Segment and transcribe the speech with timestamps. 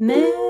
[0.00, 0.49] 恵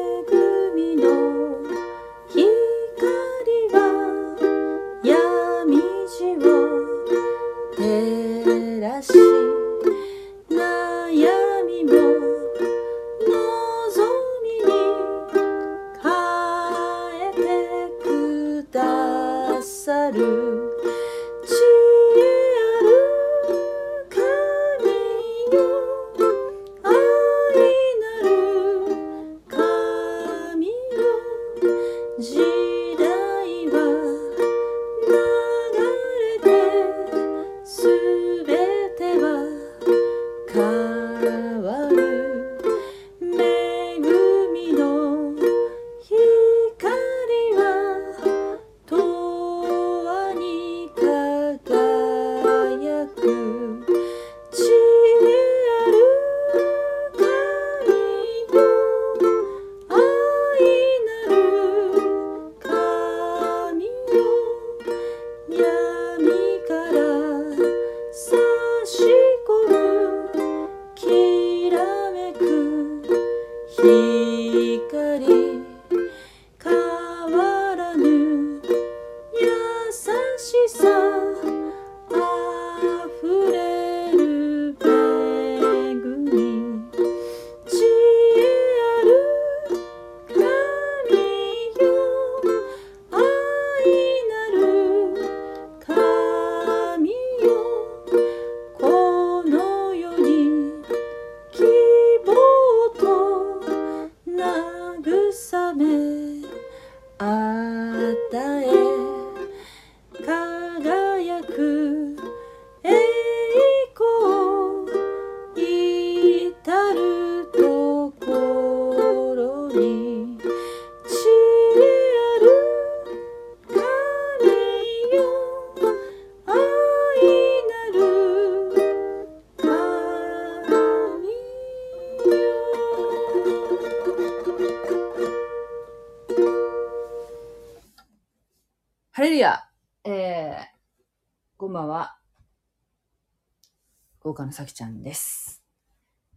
[144.41, 145.63] 豪華なさきちゃんです。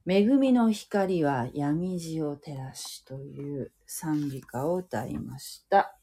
[0.05, 5.97] 恵みの光は闇路を照らしという賛美歌を歌いました。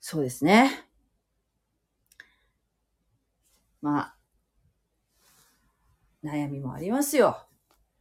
[0.00, 0.88] そうですね。
[3.80, 4.16] まあ、
[6.24, 7.46] 悩みもありますよ。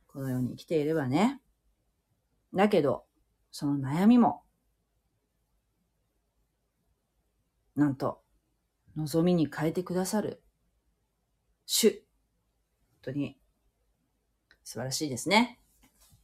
[0.07, 1.41] この世に生きていればね。
[2.55, 3.05] だけど、
[3.51, 4.41] その悩みも、
[7.75, 8.23] なんと、
[8.95, 10.41] 望みに変えてくださる、
[11.67, 11.91] 主。
[11.91, 11.99] 本
[13.01, 13.37] 当に、
[14.63, 15.59] 素晴らしいですね。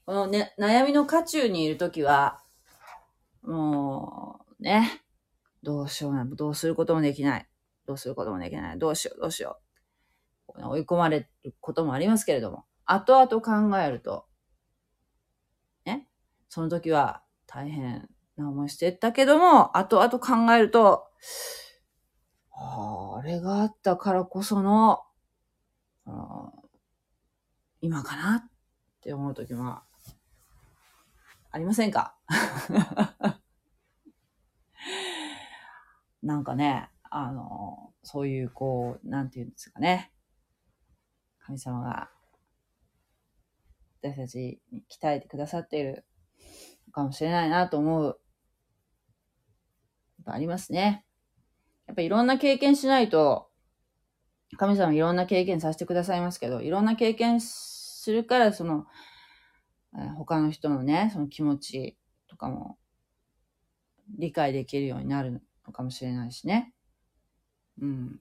[0.06, 2.42] このね、悩みの渦中にいるときは、
[3.44, 5.04] もう、ね、
[5.62, 6.26] どうしような。
[6.26, 7.48] どうすることもできない。
[7.86, 8.80] どうすることもできない。
[8.80, 9.60] どうしよう、どうしよ
[10.48, 10.66] う。
[10.70, 14.26] 追い込まれることもありますけれども、後々考えると、
[15.86, 16.08] ね、
[16.48, 21.06] その時は大変な思いしてたけども、後々考えると、
[22.52, 25.04] あれがあったからこその、
[26.06, 26.54] あの
[27.82, 28.50] 今かなっ
[29.02, 29.82] て思う時も
[31.52, 32.16] ありませんか？
[36.24, 40.12] なんかね、あの、そういうこう、なんていうんですかね。
[41.40, 42.10] 神様が
[44.02, 46.06] 私たちに鍛えてくださっている
[46.92, 48.06] かもしれないなと思う。
[48.06, 48.12] や
[50.22, 51.06] っぱありますね。
[51.86, 53.52] やっぱいろんな経験しないと、
[54.58, 58.86] 神様いろんな経験させてくださいますけど、いろんな経験するから、その、
[60.18, 61.98] 他の人のね、その気持ち
[62.28, 62.78] とかも
[64.18, 66.74] 理解できるようになるのかもしれないしね。
[67.80, 68.20] うん。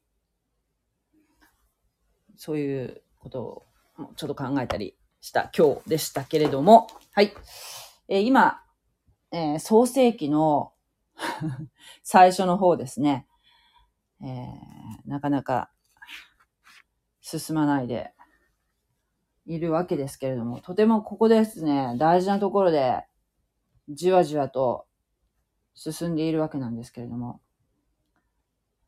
[2.37, 3.67] そういうことを
[4.17, 7.33] ちょっと考えたりした今日でしたけれども、はい。
[8.09, 8.63] えー今、
[9.31, 10.73] えー創世記の
[12.03, 13.27] 最初の方ですね、
[14.21, 15.72] えーなかなか
[17.23, 18.13] 進まないで
[19.47, 23.05] いるわけですけれども、とてもここですね、大事なところで
[23.89, 24.87] じわじわと
[25.75, 27.41] 進んでいるわけなんですけれども、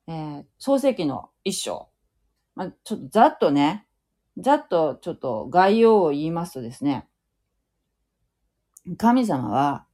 [0.06, 1.88] えー創世記の一章、
[2.54, 3.86] まあ、ちょっとざっとね、
[4.36, 7.06] ざっとちょっと概要を言いますとですね、
[8.98, 9.86] 神様は、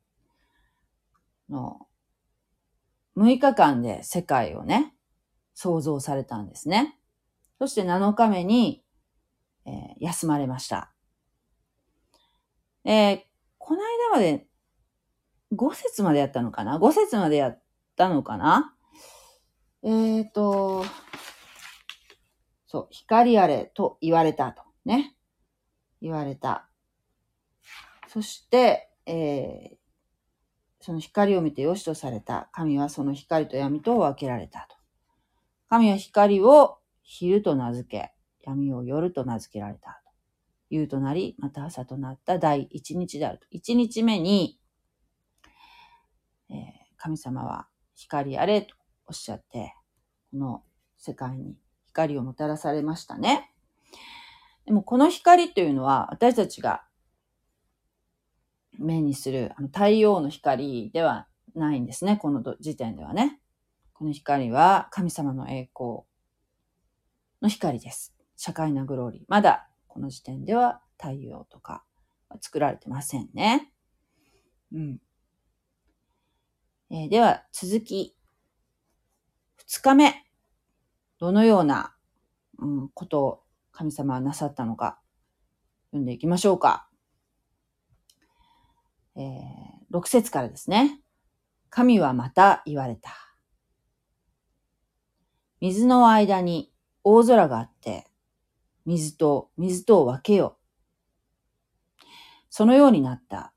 [1.48, 1.86] の
[3.16, 4.94] 6日間で世界をね、
[5.54, 6.99] 創造されたんですね。
[7.60, 8.82] そして7日目に、
[9.66, 10.94] えー休まれました。
[12.86, 13.26] え
[13.58, 14.46] この間まで
[15.52, 17.62] 5節までやったのかな ?5 節までやっ
[17.96, 18.74] たのかな？
[19.82, 20.86] えっ、と、
[22.66, 24.62] そう、光あれと言われたと。
[24.86, 25.14] ね。
[26.00, 26.66] 言われた。
[28.08, 29.80] そして、えー
[30.82, 32.48] その光を見て良しとされた。
[32.52, 34.76] 神はその光と闇とを分けられたと。
[35.68, 36.79] 神は光を
[37.12, 40.00] 昼と名付け、闇を夜と名付けられた。
[40.68, 43.48] 夕となり、また朝となった第一日であると。
[43.50, 44.60] 一日目に、
[46.50, 46.56] えー
[47.02, 48.76] 神様は光あれと
[49.06, 49.74] おっしゃって、
[50.30, 50.62] この
[50.98, 53.50] 世界に光をもたらされましたね。
[54.66, 56.84] でもこの光というのは私たちが
[58.78, 61.26] 目にするあの太陽の光では
[61.56, 62.18] ないんですね。
[62.18, 63.40] この時点ではね。
[63.94, 66.02] この光は神様の栄光
[67.42, 68.14] の光です。
[68.36, 69.22] 社会なグローリー。
[69.28, 71.84] まだこの時点では太陽とか
[72.40, 73.72] 作られてませんね。
[74.72, 74.98] うん。
[76.90, 78.16] えーでは続き。
[79.56, 80.24] 二日目。
[81.18, 81.94] どのような、
[82.58, 85.00] うん、ことを神様はなさったのか
[85.90, 86.88] 読んでいきましょうか。
[89.16, 91.00] えー、6節からですね。
[91.68, 93.10] 神はまた言われた。
[95.60, 96.69] 水の間に
[97.04, 98.06] 大空があって、
[98.86, 100.58] 水と水とを分けよ。
[102.48, 103.52] そのようになった。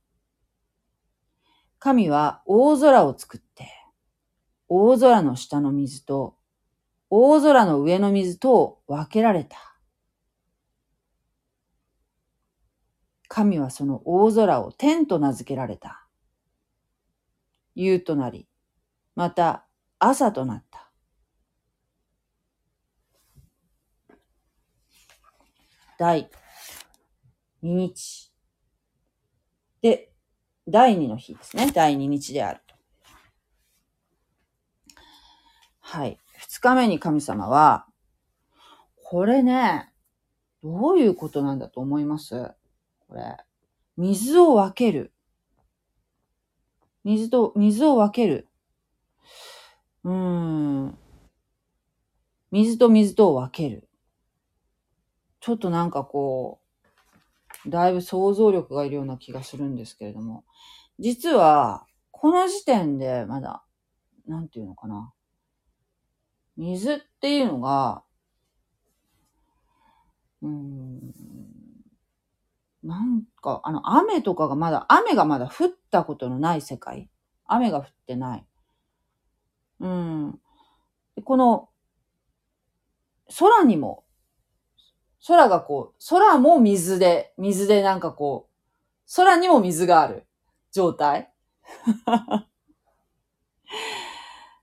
[1.80, 3.68] 神は大空を作って、
[4.70, 6.38] 大空の下の水と
[7.16, 9.78] 大空の上の水とを分けられた。
[13.28, 16.08] 神はその大空を天と名付けられた。
[17.76, 18.48] 夕となり、
[19.16, 19.68] また
[20.00, 20.83] 朝となった。
[26.04, 26.30] 第
[27.62, 28.34] 二日。
[29.82, 30.12] で、
[30.68, 31.72] 第二の日ですね。
[31.72, 32.76] 第二日であると。
[35.80, 36.20] はい。
[36.40, 37.88] 二日目に神様は、
[39.02, 39.94] これね、
[40.62, 42.52] どういうことなんだと思います？
[43.08, 43.38] これ。
[43.96, 45.14] 水を分ける。
[47.06, 48.50] 水と、水を分ける。
[50.04, 50.98] うーん。
[52.52, 53.88] 水と水とを分ける。
[55.44, 56.62] ちょっとなんかこ
[57.66, 60.46] う、だいぶ想像力がいるような気がするんですけれども。
[61.00, 63.66] 実は、この時点でまだ、
[64.26, 65.12] なんていうのかな。
[66.56, 68.04] 水っていうのが、
[70.42, 71.14] うん、
[72.82, 77.10] なんか、あの、雨とかがまだ、雨がまだ降ったことのない世界。
[77.48, 78.46] 雨が降ってない。
[79.82, 80.40] うん。
[81.26, 81.68] この、
[83.38, 84.06] 空にも、
[85.26, 88.54] 空がこう、空も水で、水でなんかこう、
[89.16, 90.26] 空にも水がある
[90.72, 91.34] 状態。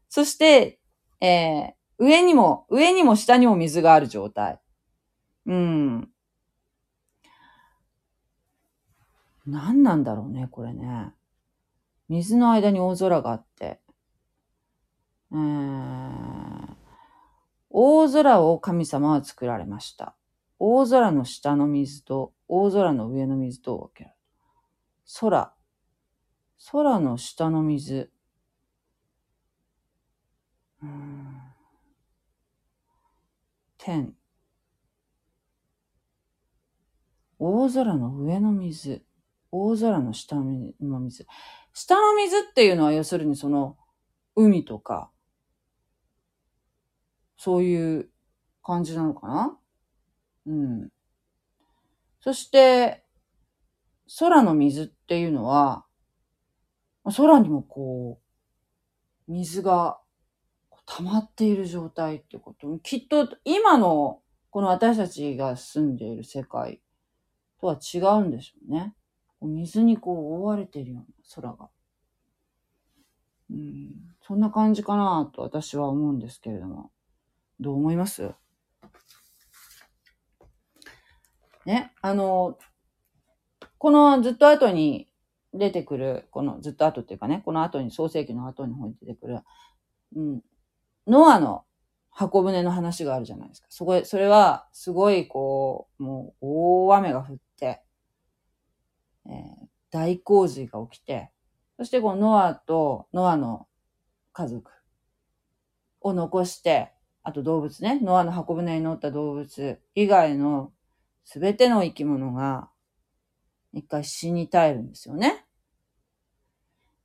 [0.09, 0.81] そして、
[1.21, 4.59] えー上にも、上にも下にも水がある状態。
[5.45, 6.09] うん。
[9.47, 11.13] 何なんだろうね、これね。
[12.09, 13.81] 水の間に大空があって。
[15.31, 16.77] えー、
[17.69, 20.17] 大空を神様は作られました。
[20.63, 24.11] 大空の下の水と大空の上の水とを分ける。
[25.19, 25.55] 空。
[26.71, 28.13] 空の下の水。
[33.79, 34.15] 天。
[37.39, 39.03] 大空の上の水。
[39.51, 40.45] 大空の下の
[41.01, 41.27] 水。
[41.73, 43.79] 下の水っていうのは要するにその
[44.37, 45.11] 海とか、
[47.39, 48.11] そういう
[48.63, 49.57] 感じなのかな？
[50.51, 50.93] うん。
[52.21, 53.05] そして、
[54.19, 55.87] 空の水っていうのは、
[57.17, 58.21] 空にもこ
[59.29, 60.01] う、水が
[60.87, 62.79] 溜まっている状態ってこと。
[62.81, 66.83] きっと今のこの私たちが住んでいる世界
[67.61, 68.97] とは違うんでしょうね。
[69.41, 71.71] 水にこう覆われているような空が。
[73.51, 76.91] うん、そんな感じかなと私は思うんですけれども。
[77.61, 78.33] どう思います？
[81.71, 82.59] ね、あの、
[83.79, 85.09] このずっと後に
[85.55, 89.41] 出てくる、このずっと後っていうかね、この後に創世記の後に出てくる、
[90.17, 90.43] うん、
[91.07, 91.65] ノアの
[92.11, 93.67] 箱舟の話があるじゃないですか。
[93.71, 96.47] そこ、それは、すごい、こう、もう、
[96.89, 97.83] 大雨が降って、
[99.27, 101.31] えー大洪水が起きて、
[101.77, 103.67] そして、このノアと、ノアの
[104.33, 104.71] 家族
[106.01, 110.73] を残して、あと動物ね、ノアの箱舟に乗った動物以外の
[111.33, 112.71] すべての生き物が
[113.73, 115.47] 一回死に絶えるんですよね。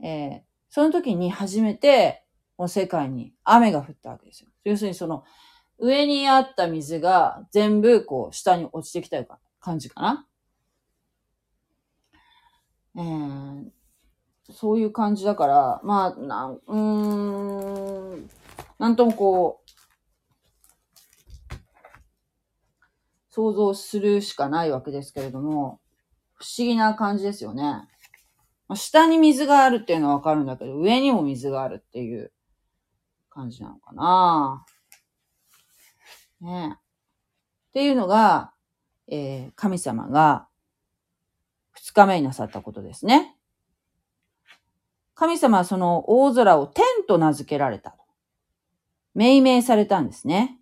[0.04, 2.26] えーその時に初めて、
[2.58, 4.50] もう世界に雨が降ったわけですよ。
[4.66, 5.24] 要するにその、
[5.78, 10.28] 上にあった水が全部こう下に落ちてきたような感じかな。
[12.98, 13.70] えー
[14.52, 18.30] そういう感じだから、まあ、なん、うん、
[18.80, 19.65] なんともこう、
[23.36, 25.82] 想像するしかないわけですけれども、
[26.36, 27.82] 不思議な感じですよね。
[28.76, 32.32] 下に水があるっていうのはわかるんだけど、上にも水があるっていう
[33.30, 34.66] 感じなのかな。
[36.40, 36.74] ねえ。
[36.76, 36.78] っ
[37.74, 38.54] ていうのが、
[39.08, 40.48] えー神様が
[41.74, 43.36] 二日目になさったことですね。
[45.14, 47.98] 神様はその大空を天と名付けられた。
[49.14, 50.58] 命名されたんですね。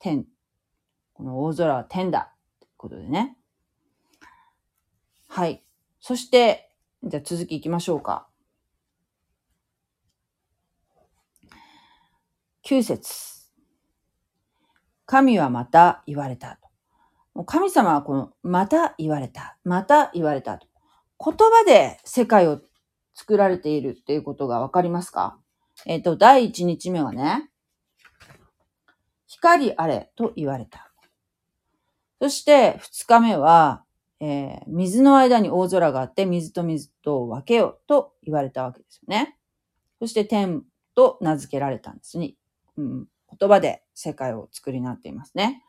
[0.00, 0.31] 天。
[1.14, 2.34] この大空は天だ。
[2.60, 3.36] ということでね。
[5.28, 5.64] はい。
[6.00, 8.28] そして、じゃあ続き行きましょうか。
[12.64, 13.50] 9節
[15.06, 16.58] 神はまた言われた。
[17.34, 20.58] もう神様はこの、また言われた、また言われた。
[20.58, 20.68] 言
[21.18, 22.60] 葉で世界を
[23.14, 25.38] 作られているっていうことがわかりますか？
[25.86, 27.50] えっ、と、第1日目はね、
[29.26, 30.91] 光あれと言われた。
[32.22, 33.82] そして、2日目は、
[34.20, 39.36] えー水の間に大空があって、水と水とを分けようと言われたわけですよね。
[39.98, 40.62] そして天
[40.94, 42.34] と名付けられたんですね。
[42.76, 45.64] うん、言葉で世界を作りになっていますね。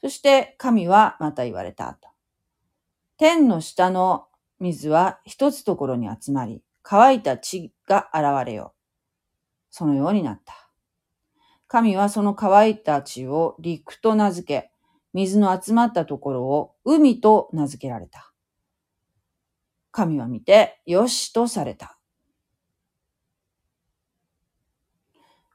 [0.00, 2.08] そして神はまた言われたと。
[3.18, 4.28] 天の下の
[4.58, 8.80] 水は一つところに集まり、乾いた地が現れよう。
[9.68, 10.54] そのようになった。
[11.68, 14.70] 神はその乾いた地を陸と名付け、
[15.16, 18.34] 水の集まったところを海と名付けられた。
[19.90, 21.98] 神は見て、よしとされた。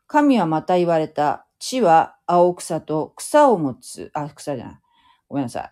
[0.08, 1.46] 神はまた言われた。
[1.60, 4.80] 地は青草と草を持つ、あ、草じゃない。
[5.30, 5.72] ごめんなさい。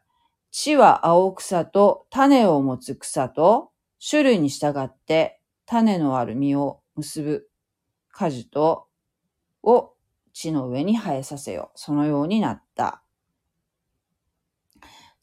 [0.51, 3.71] 地は青草と種を持つ草と
[4.07, 7.49] 種類に従って種のある実を結ぶ
[8.11, 8.85] 果樹と
[9.63, 9.93] を
[10.31, 11.71] 地の上に生えさせよ。
[11.73, 13.01] そのようになった。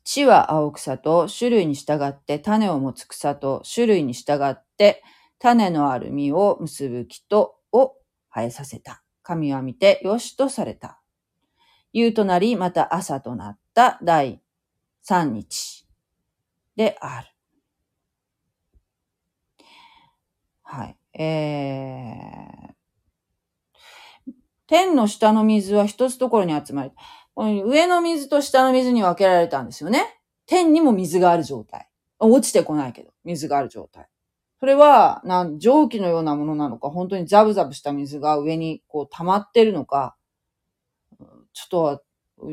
[0.07, 5.03] 地は青草と種類に従って種を持つ草と種類に従って
[5.41, 7.95] 種のある実を結ぶ木とを
[8.33, 9.03] 生えさせた。
[9.25, 11.01] 神は見てよしとされた。
[11.93, 14.41] 夕となり、また朝となった第
[15.03, 15.89] 三日
[16.77, 17.27] である。
[20.63, 21.21] はい。
[21.21, 24.33] えー、
[24.69, 26.93] 天の下の水は一つところに集まり、
[27.37, 30.19] 上の水と下の水に分けられたんですよね。
[30.47, 31.89] 天にも水がある状態。
[32.19, 34.09] 落ちてこないけど、水がある状態。
[34.59, 40.17] それは、なん、蒸気のようなものなのか、本当にザブザブした水が上にこう溜まってるのか、
[41.53, 42.03] ちょっと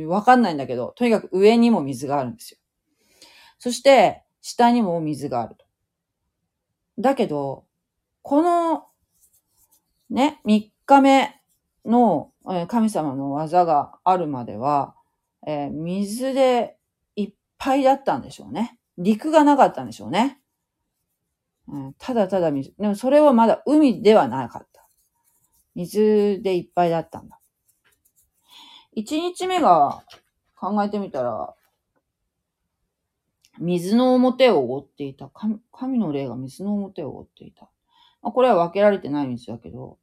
[0.08, 2.60] わかんないんだけど、とにかく上にも水があるんですよ。
[3.60, 5.66] そして、下にも水があると。
[7.00, 7.66] だけど、
[8.22, 8.86] この、
[10.10, 11.42] ね、3日目
[11.86, 14.96] のえ神様の技があるまでは、
[15.46, 16.78] えー水で
[17.16, 18.78] いっぱいだったんでしょうね。
[18.98, 20.40] 陸がなかったんでしょうね。
[21.68, 22.74] うんただただ水。
[22.78, 24.86] でもそれはまだ海ではなかった。
[25.76, 27.40] 水でいっぱいだったんだ。
[28.94, 30.04] 一日目が
[30.56, 31.56] 考えてみたら、
[33.60, 35.30] 水の表を覆っていた。
[35.30, 37.70] 神神の霊が水の表を覆っていた。
[38.22, 39.98] まあ、これは分けられてない水だけど、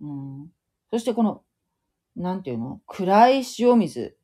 [0.00, 0.52] うん。
[0.90, 1.42] そしてこの、
[2.16, 2.80] なんていうの？
[2.86, 4.16] 暗い塩水。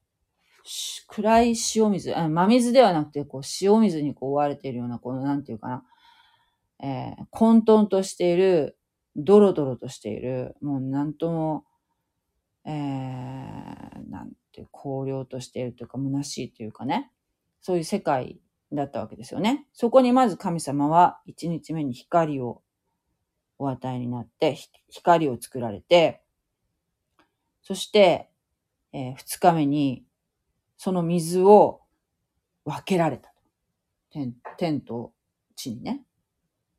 [1.06, 2.14] 暗い塩水。
[2.14, 5.84] あ真水ではなくて、こう、塩水にこう覆われているような、この、なんていうかな。
[6.82, 8.78] えー混沌としている、
[9.16, 11.64] ドロドロとしている、もうなんとも、
[12.64, 17.12] えー、なんていう、荒涼としているというか、虚しいというかね。
[17.60, 18.40] そういう世界
[18.72, 19.66] だったわけですよね。
[19.72, 22.62] そこにまず神様は一日目に光を
[23.58, 24.56] お与えになって、
[24.88, 26.23] 光を作られて、
[27.64, 28.30] そして、
[28.92, 30.04] えー二日目に、
[30.76, 31.80] その水を
[32.64, 33.32] 分けられた。
[34.10, 35.12] 天、天と
[35.56, 36.04] 地にね。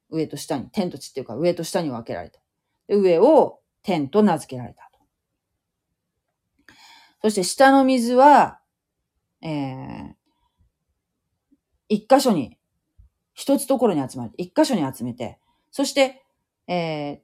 [0.10, 2.40] 上と下に、天と地っていうか上と下に分けられた。
[2.88, 4.86] で上を天と名付けられた。
[7.26, 8.60] そして下の水は、
[9.42, 10.14] えー、
[11.90, 12.60] 一箇所に、
[13.34, 15.40] 一つところに集まって、一箇所に集めて、
[15.72, 16.24] そして、
[16.68, 17.20] えー、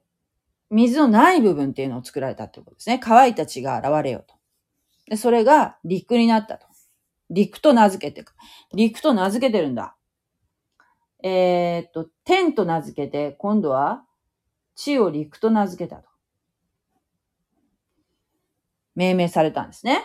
[0.72, 2.98] 水のない部分っていうのを作られたってことですね。
[3.00, 4.34] 乾いた地が現れようと。
[5.06, 6.66] で、それが陸になったと。
[7.32, 8.30] 陸と名付けて、
[8.74, 9.96] 陸と名付けてるんだ。
[11.22, 14.04] えーっと、天と名付けて、今度は
[14.74, 16.08] 地を陸と名付けたと。
[18.94, 20.02] 命名されたんですね。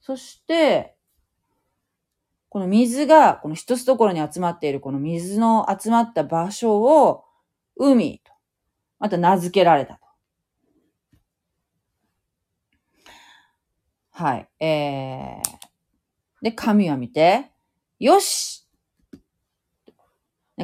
[0.00, 0.96] そして、
[2.48, 7.24] この水が、この一つところに集まっているこの水の集まった場所を、
[7.76, 8.32] 海と、
[8.98, 10.00] また名付けられたと。
[14.10, 14.64] はい。
[14.64, 17.50] えー、で、神は見て、
[17.98, 18.62] よし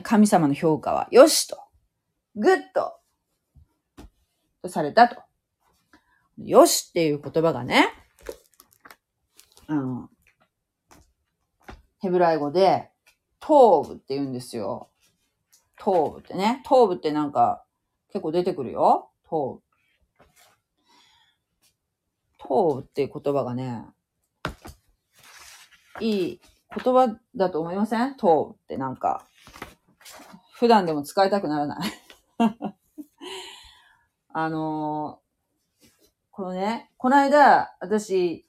[0.02, 1.58] 神様の評価は、よしと、
[2.36, 2.98] グッと、
[4.62, 5.22] とされたと。
[6.36, 7.88] よしっていう言葉がね、
[9.66, 10.08] あの、
[12.00, 12.90] ヘブライ語で、
[13.40, 14.90] トーブって言うんですよ。
[15.80, 16.62] トーブってね。
[16.64, 17.64] トーブってなんか
[18.12, 19.10] 結構出てくるよ。
[19.28, 19.62] トーブ。
[22.38, 23.84] トーブっていう言葉がね、
[26.00, 26.40] いい
[26.84, 28.16] 言葉だと思いません？
[28.16, 29.24] トーブってなんか、
[30.54, 31.92] 普段でも使いたくならない。
[34.32, 35.28] あのー
[36.30, 38.46] このね、この間、私、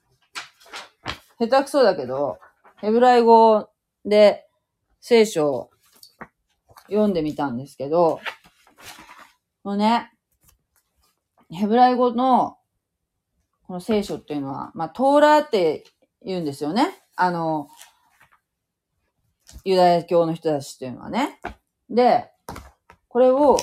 [1.40, 2.38] 下手くそだけど、
[2.76, 3.68] ヘブライ語
[4.04, 4.48] で
[5.00, 5.69] 聖書を
[6.90, 8.20] 読んでみたんですけど、
[9.62, 10.12] このね、
[11.50, 12.58] ヘブライ語の
[13.66, 15.84] この聖書っていうのは、まあ、トーラーって
[16.22, 16.92] 言うんですよね。
[17.14, 17.68] あの、
[19.64, 21.40] ユダヤ教の人たちっていうのはね。
[21.88, 22.30] で、
[23.08, 23.58] これを、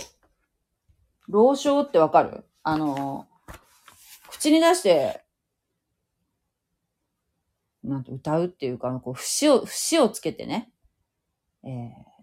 [1.28, 2.46] 老唱ってわかる？
[2.64, 3.28] あの、
[4.30, 5.24] 口に出して、
[7.84, 10.72] なんて歌うっていうか、こう、節を、節をつけてね、
[11.64, 12.17] えー、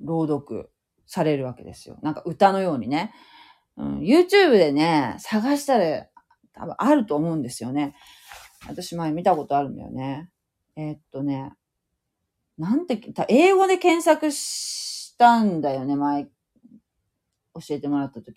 [0.00, 0.70] 朗読
[1.06, 1.98] されるわけですよ。
[2.02, 3.12] なんか歌のようにね。
[3.76, 6.06] うん、YouTube でね、探したら
[6.52, 7.94] 多分あると思うんですよね。
[8.66, 10.30] 私前見たことあるんだよね。
[10.76, 11.52] えーっとね、
[12.56, 16.30] なんて、英語で検索したんだよね、前、教
[17.70, 18.36] えてもらったとき。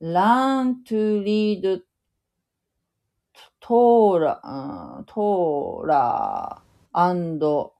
[0.00, 1.82] learn to read
[3.60, 6.60] Torah, うん Torah
[6.92, 7.70] and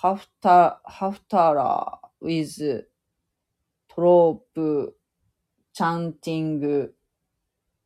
[0.00, 2.88] ハフタ、ハフタラーウィズ
[3.88, 4.96] トロープ
[5.72, 6.94] チャンティング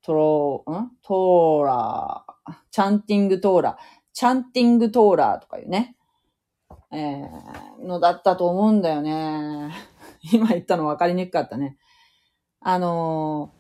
[0.03, 2.55] トロ、んトーラー。
[2.71, 3.77] チャンティングトーラー。
[4.13, 5.97] チャンティングトーラーとか言うね。
[6.91, 9.73] えー、のだったと思うんだよね。
[10.35, 11.79] 今言ったの分かりにくかったね。
[12.61, 13.55] あの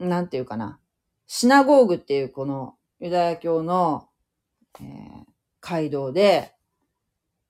[0.00, 0.80] ー、なんて言うかな。
[1.26, 4.08] シナゴーグっていうこのユダヤ教の、
[5.66, 6.52] 街道で、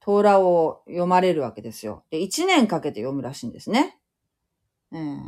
[0.00, 2.04] トーラを読まれるわけですよ。
[2.10, 3.98] で、一年かけて読むらしいんですね。
[4.92, 5.20] えー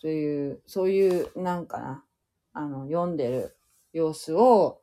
[0.00, 2.04] という、そういう、なんかな、
[2.52, 3.56] あの、読んでる
[3.92, 4.80] 様子を、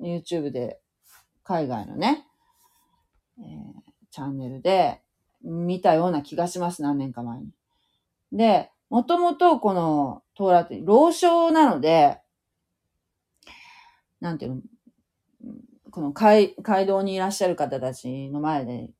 [0.00, 0.80] YouTube で、
[1.42, 2.24] 海外のね、
[3.38, 5.00] えーチャンネルで
[5.42, 7.48] 見たような気がします、何年か前に。
[8.30, 12.20] で、もともとこのトーラって、老少なので、
[14.20, 14.62] なんていうの、
[15.92, 18.90] この街街道にいらっしゃる方たちの前で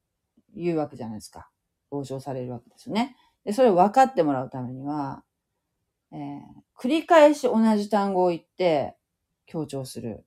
[0.55, 1.51] 言うわけじゃないですか。
[1.91, 3.17] 老少されるわけですよね。
[3.45, 5.25] で、それを分かってもらうためには、
[6.13, 6.41] えー
[6.75, 8.97] 繰り返し同じ単語を言って
[9.47, 10.25] 強調する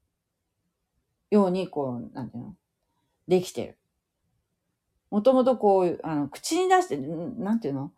[1.30, 2.56] ように、こう、なんていうの、
[3.28, 3.78] できてる。
[5.12, 7.92] もともとこういう、あの、口に出して、なんていうの？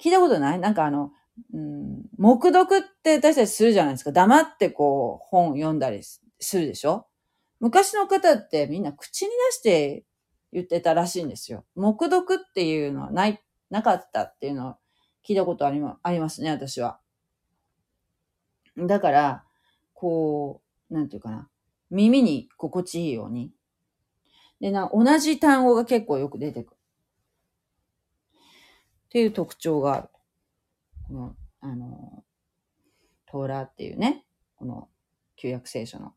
[0.00, 0.58] 聞いたことない？
[0.58, 1.12] なんかあの、
[1.54, 4.10] うん、黙読って私たちするじゃないですか。
[4.10, 6.20] 黙ってこう、本読んだりす
[6.58, 7.06] るでしょ？
[7.60, 10.04] 昔の方ってみんな口に出して
[10.52, 11.64] 言ってたらしいんですよ。
[11.74, 14.74] 黙読っていうのはない、なかったっていうのを
[15.26, 17.00] 聞いたことありありますね、私は。
[18.76, 19.44] だから、
[19.92, 21.48] こう、なんていうかな。
[21.90, 23.52] 耳に心地いいように。
[24.60, 26.78] でな、同じ単語が結構よく出てくる。
[29.06, 30.08] っていう特徴がある。
[31.08, 32.24] この、あの、
[33.26, 34.24] トーラーっていうね、
[34.56, 34.88] この
[35.36, 36.14] 旧約聖書の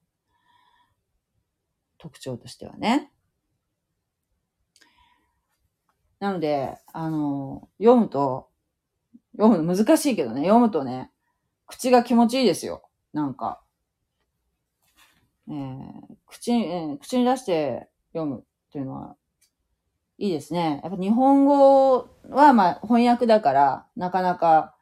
[2.01, 3.11] 特徴としてはね。
[6.19, 8.49] なので、あの、読むと、
[9.37, 11.11] 読むの難しいけどね、読むとね、
[11.67, 12.83] 口が気持ちいいですよ。
[13.13, 13.61] なんか。
[15.47, 15.91] えー
[16.25, 19.15] 口に、えー口に出して読むっていうのは、
[20.17, 20.81] いいですね。
[20.83, 24.75] やっぱ日本語は、まあ、翻訳だから、なかなか、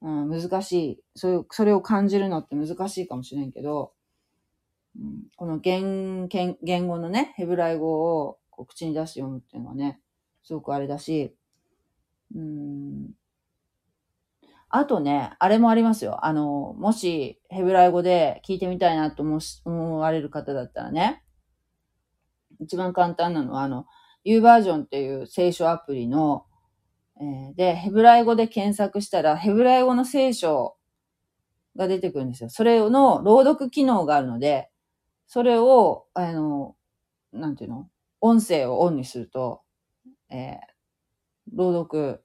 [0.00, 1.00] うん、難しい。
[1.14, 3.92] そういう、それを感じるのって難しいかもしれんけど、
[5.36, 10.00] この言、言言語のね、ヘブライ語を口に出して読むっていうのはね、
[10.42, 11.34] すごくあれだし、
[12.34, 13.10] うん、
[14.68, 16.24] あとね、あれもありますよ。
[16.24, 21.22] あの、もしヘブライ語で聞いてみたいなと思思われる方だったらね、
[22.60, 23.86] 一番簡単なのは、あの、
[24.24, 26.46] U バージョンっていう聖書アプリの、
[27.20, 30.76] えーで、ヘブライ語で検索したら、ヘブライ語の聖書
[31.76, 32.50] が出てくるんですよ。
[32.50, 34.70] それの朗読機能があるので、
[35.26, 36.76] それを、あの、
[37.32, 37.90] なんていうの？
[38.20, 39.62] 音声をオンにすると、
[40.30, 40.76] えー
[41.54, 42.24] 朗読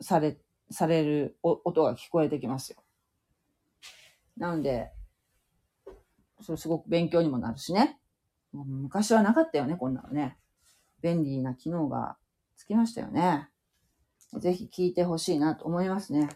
[0.00, 0.36] され、
[0.72, 2.82] されるお音が聞こえてきますよ。
[4.36, 4.90] なので、
[6.40, 8.00] それすごく勉強にもなるしね。
[8.52, 10.36] 昔はなかったよね、こんなのね。
[11.02, 12.16] 便利な機能が
[12.56, 13.48] つきましたよね。
[14.40, 16.28] ぜひ聞いてほしいなと思いますね。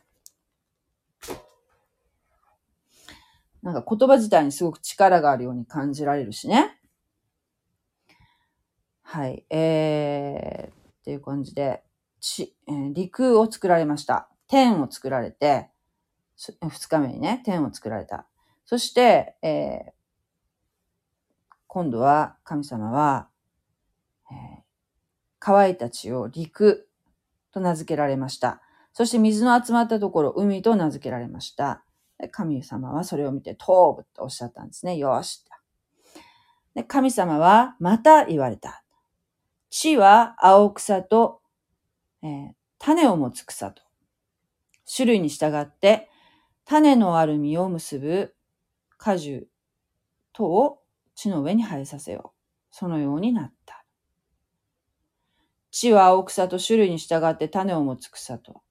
[3.62, 6.78] なんか言葉自体にすごく力があるように感じられるしね。
[9.02, 9.44] はい。
[9.50, 10.72] えー、っ
[11.04, 11.82] ていう感じで、
[12.20, 14.28] ち、えー陸を作られました。
[14.46, 15.68] 天を作られて、
[16.36, 18.26] 二日目にね、天を作られた。
[18.64, 19.92] そして、えー
[21.72, 23.28] 今度は神様は、
[24.30, 24.62] えー
[25.40, 26.88] 乾いた地を陸
[27.52, 28.60] と名付けられました。
[28.92, 31.82] そして水の集まったところ、海と名付けられました。
[32.28, 34.96] 神様はそれを見て、頭部とおっしゃったんですね。
[34.96, 35.44] よし。
[36.74, 38.84] で神様はまた言われた。
[39.70, 41.40] 地は青草と、
[42.22, 43.82] えー種を持つ草と。
[44.92, 46.08] 種類に従って、
[46.64, 48.34] 種のある実を結ぶ
[48.96, 49.48] 果樹
[50.32, 50.78] とを
[51.14, 52.38] 地の上に生えさせよう。
[52.70, 53.84] そのようになった。
[55.70, 58.62] 地は青草と種類に従って種を持つ草と。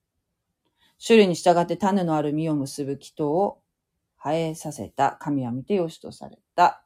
[1.06, 3.62] 種類に従って種のある実を結ぶ木とを
[4.22, 5.18] 生えさせた。
[5.20, 6.84] 神は見てよしとされた。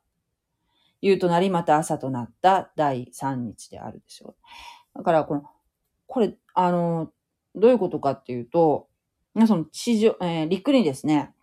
[1.01, 4.35] 夕となり、また朝となった第三日であるでしょ
[4.95, 4.97] う。
[4.99, 5.43] だから、この、
[6.07, 7.11] これ、あの、
[7.55, 8.87] どういうことかっていうと、
[9.47, 11.33] その地上、えー陸にですね、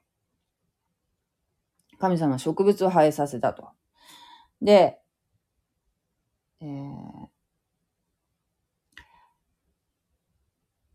[1.99, 3.69] 神様は植物を生えさせたと。
[4.63, 4.99] で、
[6.61, 7.30] えー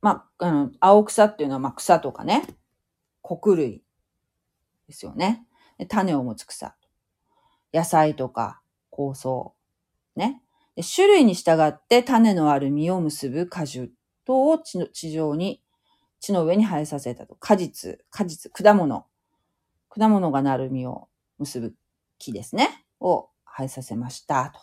[0.06, 2.44] まあ、あの、青草っていうのは、ま、草とかね、
[3.24, 3.82] 穀類
[4.88, 5.48] ですよね。
[5.88, 6.76] 種を持つ草。
[7.74, 9.54] 野菜とか香草。
[10.16, 10.44] ね。
[10.96, 13.90] 種類に従って種のある実を結ぶ果樹
[14.26, 15.64] 等を地の地上に、
[16.20, 17.34] 地の上に生えさせたと。
[17.34, 19.08] 果実、果実、果物。
[19.90, 21.08] 果物がなる実を
[21.40, 21.74] 結ぶ
[22.20, 22.86] 木ですね。
[23.00, 24.52] を生えさせました。
[24.54, 24.60] と。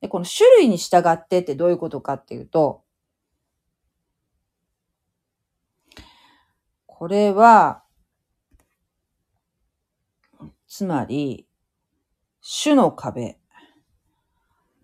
[0.00, 2.85] で、この種類に従ってってどういうことかっていうと、
[6.98, 7.82] これは、
[10.66, 11.46] つまり、
[12.40, 13.38] 種の壁。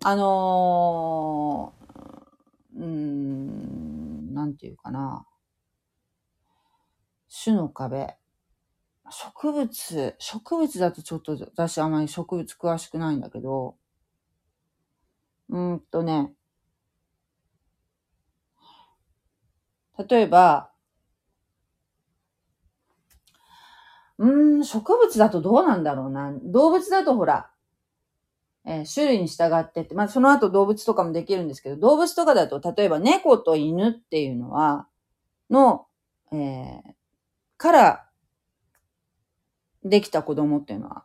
[0.05, 5.27] あのー、うん、なんていうかな。
[7.42, 8.14] 種の壁。
[9.11, 13.79] 植物、植物だとちょっと私あまり植物詳しくないんだけど、
[15.48, 16.35] うんとね、
[20.07, 20.71] 例えば、
[24.22, 26.32] うーん、植物だとどうなんだろうな。
[26.44, 27.50] 動物だとほら、
[28.64, 34.87] えー種類に従ってって、まあその後動物とかもできるんですけど、動物とかだと、例えば猫と犬っていうのは、
[35.50, 35.87] の、
[36.32, 36.80] えー
[37.56, 38.08] から、
[39.85, 41.04] できた子供っていうのは、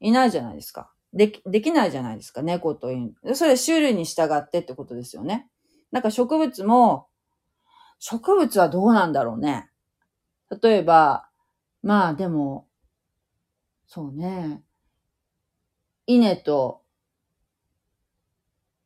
[0.00, 0.92] いないじゃないですか。
[1.12, 3.14] でき、できないじゃないですか、猫と犬。
[3.34, 5.48] それ種類に従ってってことですよね。
[5.90, 7.08] なんか植物も、
[7.98, 9.70] 植物はどうなんだろうね。
[10.62, 11.28] 例えば、
[11.82, 12.68] まあでも、
[13.86, 14.62] そうね。
[16.06, 16.82] 稲と、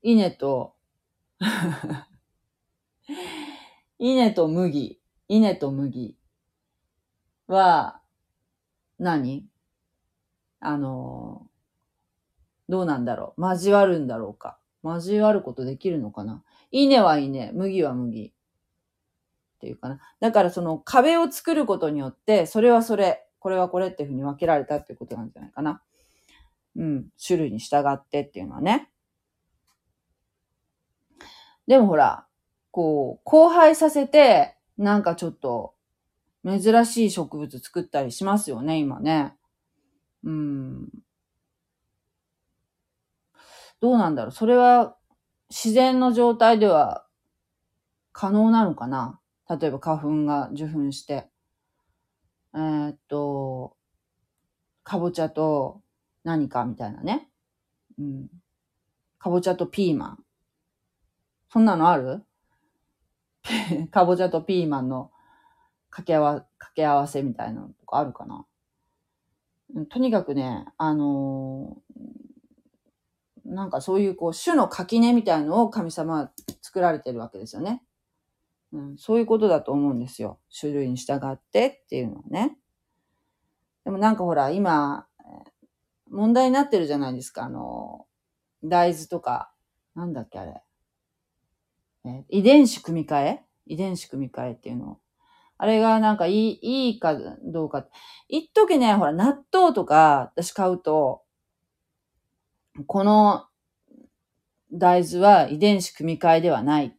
[0.02, 0.74] 稲と、
[3.98, 6.16] 稲と麦、稲と麦
[7.48, 8.00] は、
[8.98, 9.46] 何？
[10.60, 11.46] あの、
[12.68, 13.40] どうなんだろう？
[13.42, 14.58] 交わるんだろうか？
[14.82, 16.42] 交わることできるのかな？
[16.70, 18.32] 稲は稲、麦は麦。
[19.56, 19.98] っていうかな。
[20.20, 25.82] だからその壁を作ることによって、それはそれ、これはこれっていうふうに分けられたっていうことなんじゃないかな。
[26.76, 27.06] うん。
[27.24, 28.90] 種類に従ってっていうのはね。
[31.66, 32.26] でもほら、
[32.70, 35.74] こう、交配させて、なんかちょっと、
[36.44, 39.36] 珍しい植物作ったりしますよね、今ね。
[40.22, 40.88] うん。
[43.80, 44.32] どうなんだろう。
[44.32, 44.96] それは、
[45.48, 47.06] 自然の状態では、
[48.12, 51.28] 可能なのかな例えば花粉が受粉して。
[52.54, 53.76] えーっと、
[54.82, 55.82] かぼちゃと
[56.24, 57.28] 何かみたいなね。
[57.98, 58.28] うん。
[59.18, 60.24] かぼちゃとピーマン。
[61.50, 62.24] そんなのある？
[63.90, 65.12] かぼちゃとピーマンの
[65.90, 68.46] 掛け合わ、掛け合わせみたいなのとかあるかな。
[69.90, 72.26] とにかくね、あのー
[73.46, 76.32] なんかそういうこう、種の垣根みたいのを神様は
[76.62, 77.82] 作られてるわけですよね。
[78.72, 80.38] うん、そういうことだと思うんですよ。
[80.58, 82.58] 種類に従ってっていうのはね。
[83.84, 85.06] でもなんかほら、今、
[86.10, 87.44] 問題になってるじゃないですか。
[87.44, 88.06] あの、
[88.64, 89.52] 大豆とか、
[89.94, 90.62] なんだっけあれ。
[92.04, 93.44] え遺伝子組み換え？
[93.66, 95.00] 遺伝子組み換えっていうの。
[95.58, 97.86] あれがなんかいい、いいかどうか。
[98.28, 101.22] 一時ね、ほら、納豆とか私買うと、
[102.86, 103.46] この
[104.72, 106.92] 大豆は遺伝子組み換えではないっ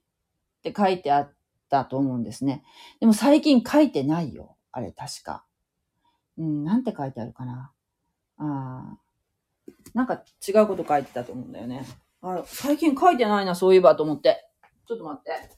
[0.63, 1.33] て書いてあっ
[1.69, 2.63] たと思うんですね。
[2.99, 4.55] でも最近書いてないよ。
[4.71, 5.45] あれ、確か。
[6.37, 7.71] うん、なんて書いてあるかな。
[8.37, 8.97] ああ。
[9.93, 11.85] なんか違うこと書いてたと思うんだよね。
[12.21, 14.49] あ最近書いてないな、そういえばと思って。
[14.87, 15.57] ちょっと待って。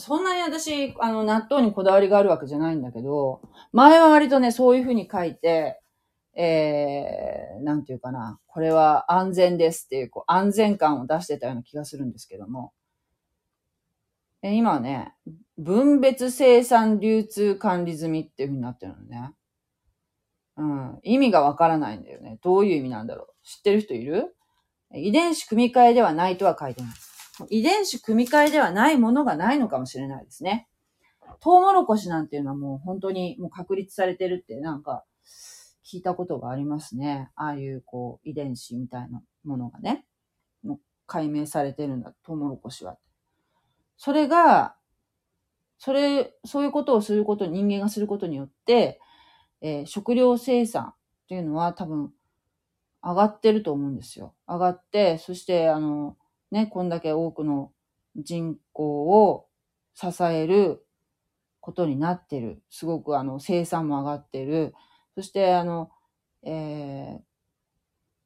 [0.00, 5.80] そんなに私、あの、納豆にこだわりがあるわけじゃないんだけど、前は割とね、そういうふうに書いて、
[6.34, 12.72] えー、なんていうかな、これは安全ですっていう、こう、安全感を出してたような気がするんですけども、
[14.42, 15.14] え今はね、
[15.58, 19.34] 分別生産流通管理済みっていうふうになってるのね。
[20.56, 20.98] うん。
[21.02, 22.38] 意味がわからないんだよね。
[22.42, 23.46] どういう意味なんだろう。
[23.46, 24.34] 知ってる人いる？
[24.94, 26.90] 遺伝子組み換えではないとは書いてない。
[27.48, 30.68] 遺伝子組み換えではないものがないのかもしれないですね。
[31.40, 35.04] トウモロコシなんていうのはもう本当にもう確立されてるってなんか
[35.84, 37.30] 聞いたことがありますね。
[37.34, 40.06] ああいうこう遺伝子みたいなものがね、
[40.62, 42.98] もう解明されてるんだ、トウモロコシは。
[43.96, 44.76] それが、
[45.78, 49.00] それ、そういうことをすること、人間がすることによって、
[49.62, 50.94] えー食料生産っ
[51.28, 52.12] ていうのは多分
[53.02, 54.34] 上がってると思うんですよ。
[54.46, 56.16] 上がって、そしてあの、
[56.50, 57.72] ね、こんだけ多くの
[58.16, 59.46] 人口を
[59.94, 60.84] 支える
[61.60, 62.62] ことになってる。
[62.70, 64.74] すごくあの、生産も上がってる。
[65.16, 65.90] そしてあの、
[66.44, 67.20] えー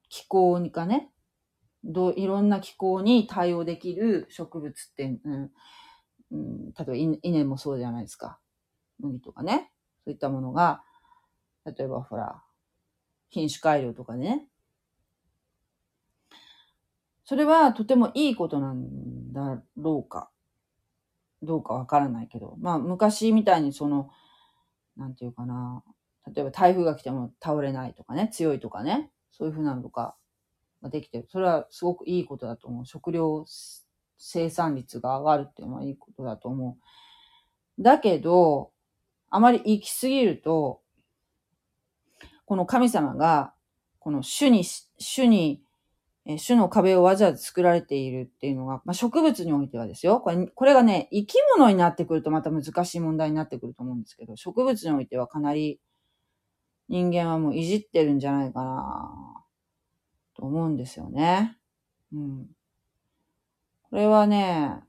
[0.09, 1.11] 気候にかね、
[1.85, 5.51] どいろんな気候に対応できる植物って、うん
[6.31, 8.39] うん、例えば稲もそうじゃないですか。
[9.01, 9.71] 麦とかね。
[10.05, 10.83] そういったものが、
[11.65, 12.43] 例えばほら、
[13.31, 14.47] 品種改良とかね。
[17.25, 20.31] それはとてもいいことなんだろうか。
[21.43, 22.57] どうかわからないけど。
[22.61, 24.11] まあ昔みたいにその、
[24.97, 25.83] なんていうかな。
[26.35, 29.11] 例えば台風が来ても倒れないとかね、強いとかね。
[29.33, 30.17] そういうふうなのとか
[30.83, 31.27] ができてる。
[31.31, 32.87] それはすごくいいことだと思う。
[32.87, 33.45] 食料
[34.17, 36.79] 生産率が上がるっていうのはいいことだと思
[37.79, 37.83] う。
[37.83, 38.73] だけど、
[39.29, 40.81] あまり行き過ぎると、
[42.47, 43.55] この神様が、
[43.99, 44.65] この種に、
[45.15, 45.63] 種に、
[46.27, 50.21] え種の壁をわざわざ作られているっていうのが、まあ、植物においてはですよ。
[50.21, 55.81] これ、これがね、生き物になってくるとまた難しい問題になってくると思うんですけど、植物においてはかなり
[56.89, 59.45] 人間はもういじってるんじゃないかな
[60.35, 61.59] と思うんですよね。
[62.13, 62.47] うん。
[63.91, 64.81] これはね、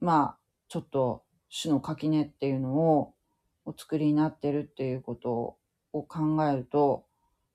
[0.00, 3.14] まあ、ちょっと種の垣根っていうのを
[3.64, 5.56] お作りになってるっていうこと
[5.92, 7.05] を考えると、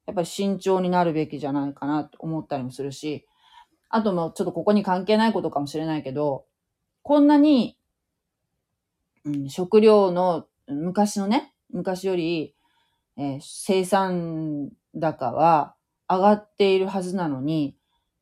[0.05, 3.25] やっぱり慎重になるべきじゃないかなと思ったりもするし、
[3.89, 6.45] あともちょっとここに関係ないことかもしれないけど、
[7.03, 7.77] こんなに、
[9.25, 12.55] うん、食料の昔のね、昔より、
[13.17, 15.75] えー生産高は
[16.09, 17.75] 上がっているはずなのに、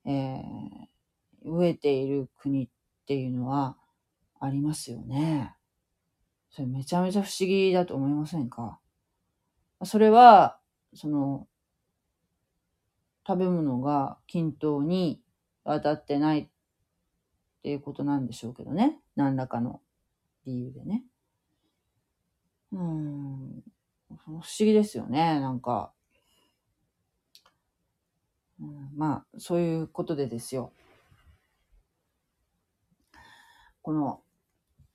[0.06, 0.90] えー
[1.46, 2.70] 飢えている国っ
[3.08, 3.78] ていうのは
[4.42, 5.56] ありますよね。
[6.52, 8.80] それめちゃめちゃ不思議だと思いませんか？
[9.86, 10.60] それは、
[10.94, 11.48] その、
[13.30, 15.22] 食べ物が均等に
[15.64, 16.48] 渡ってないっ
[17.62, 18.98] ていうことなんでしょうけどね。
[19.16, 19.82] 何らかの
[20.48, 21.04] 理由でね。
[22.72, 23.64] うん。
[24.26, 25.40] 不思議ですよね。
[25.40, 25.92] なんか。
[28.60, 30.74] うん、まあ、そういうことでですよ。
[33.84, 34.22] この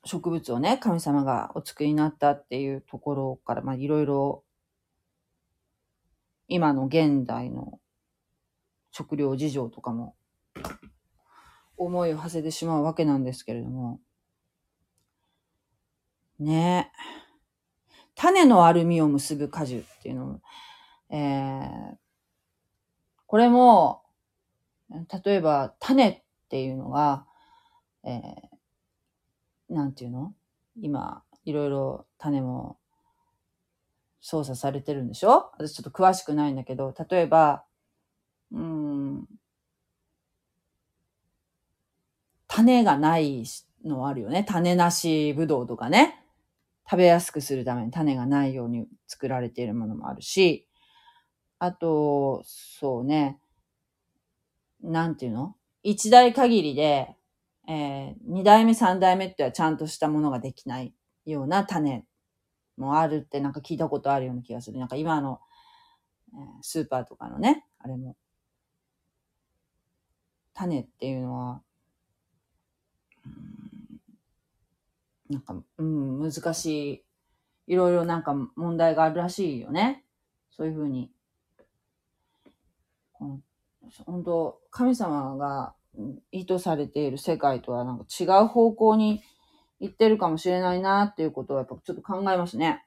[0.05, 4.43] 植物をね、神様がお作りになったっていうところから、まあいろいろ、
[6.49, 7.79] 今の現代の
[8.97, 10.15] 食料事情とかも、
[11.77, 14.01] 思いを馳せてしまうわけなんですけれども、
[16.39, 16.93] ね。
[16.93, 16.97] え。
[18.15, 20.41] 種のアルミを結ぶ果樹っていうのを、
[21.11, 21.97] えー、
[23.27, 24.05] これも、
[25.25, 27.27] 例えば種っていうのは、
[28.05, 30.33] えー、なんていうの？
[30.77, 32.79] 今、いろいろ種も
[34.21, 35.51] 操作されてるんでしょ？
[35.59, 37.65] 私ちょっと詳しくないんだけど、例えば、
[38.55, 39.27] うん、
[42.47, 43.45] 種がない
[43.85, 44.45] のあるよね。
[44.45, 46.21] 種なしぶどうとかね。
[46.89, 50.69] 食べやすくするために種がないように作られているものもあるし、
[51.59, 53.41] あと、そうね、
[54.83, 55.57] なんていうの？
[55.83, 57.17] 一代限りで、
[57.67, 62.05] えー、二代目三代目ってはちゃんとしたものができないような種
[62.77, 64.79] もあるってなんか聞いたことあるような気がする。
[64.79, 65.41] なんか今の、
[66.35, 68.17] えースーパーとかのね、あれも、
[70.55, 71.63] 種っていうのは、
[73.27, 73.55] うん
[75.29, 77.05] なんか、うん、難しい。
[77.67, 80.05] いろいろなんか問題があるらしいよね。
[80.51, 81.11] そういうふうに。
[84.07, 85.75] 本当神様が
[86.31, 89.23] 意図されている世界とはなんか違う方向に
[89.81, 92.85] 行ってるかもしれないなっていうことをやっぱちょっと考えますね。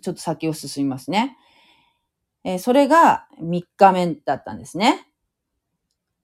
[0.00, 1.36] ちょっと先を進みますね。
[2.44, 5.11] えーそれが3日目だったんですね。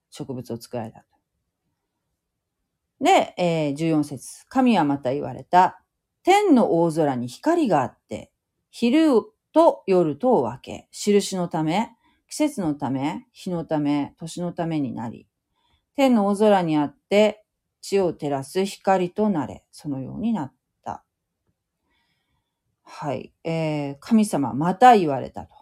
[0.09, 1.05] 植物を作られた。
[3.01, 5.81] で、えー14節神はまた言われた。
[6.23, 8.31] 天の大空に光があって、
[8.71, 9.21] 昼
[9.53, 11.91] と夜とを分け、印のため、
[12.27, 15.27] 季節のため、日のため、年のためになり、
[15.95, 17.43] 天の大空にあって、
[17.81, 21.03] 地を照らす光となれ、そのようになった。
[22.83, 23.33] はい。
[23.43, 25.55] えー神様また言われたと。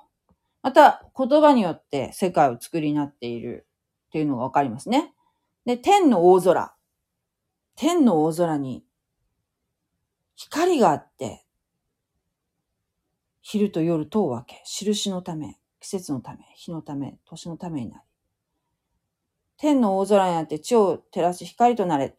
[0.63, 3.66] また、言葉によって世界を作りになっている
[4.07, 5.13] っていうのがわかりますね。
[5.65, 6.73] で、天の大空。
[7.75, 8.83] 天の大空に
[10.35, 11.45] 光があって、
[13.41, 18.03] 昼と夜とを分け、印のため、季節のため、日のため、年のためになり。
[19.57, 22.05] 天の大空にあって地を照らす光となれ。
[22.05, 22.13] っ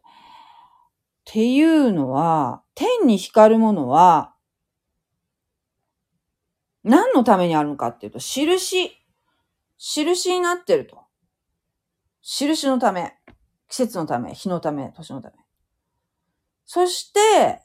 [1.25, 4.35] ていうのは、天に光るものは、
[6.83, 8.91] 何のためにあるのかっていうと、印、
[9.77, 11.08] 印になってると。
[12.31, 13.15] 印のため、
[13.71, 15.37] 季節のため、日のため、年のため。
[16.67, 17.63] そして、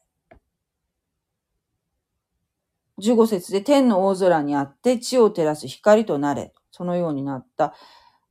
[2.97, 6.54] 15節で天の大空にあって地を照らす光となれ。
[6.71, 7.73] そのようになった。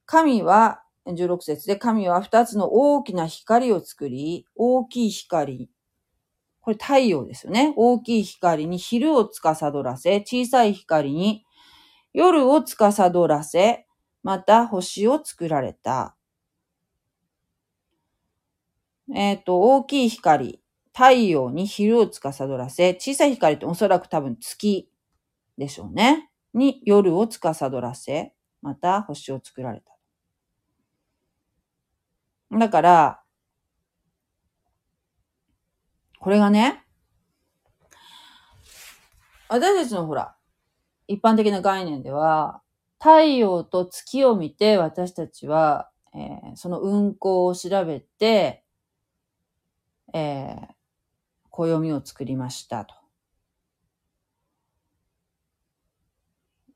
[0.06, 5.68] 神は、16節で神は二つの大きな光を作り、大きい光、
[6.62, 7.74] これ太陽ですよね。
[7.76, 11.44] 大きい光に昼を司らせ、小さい光に
[12.14, 13.86] 夜を司らせ、
[14.22, 16.16] また星を作られた。
[19.14, 20.60] えっ、と、大きい光、
[20.92, 24.88] 太陽に昼を司らせ、小さい光っておそらく多分月
[25.58, 26.30] でしょうね。
[26.54, 29.92] に夜を司らせ、また星を作られた。
[32.58, 33.22] だから、
[36.20, 36.84] これがね、
[39.48, 40.36] 私たちのほら、
[41.08, 42.62] 一般的な概念では、
[42.98, 48.61] 太陽と月を見て私たちは、えーその運行を調べて、
[50.12, 50.74] えー
[51.52, 52.94] 暦を作りましたと。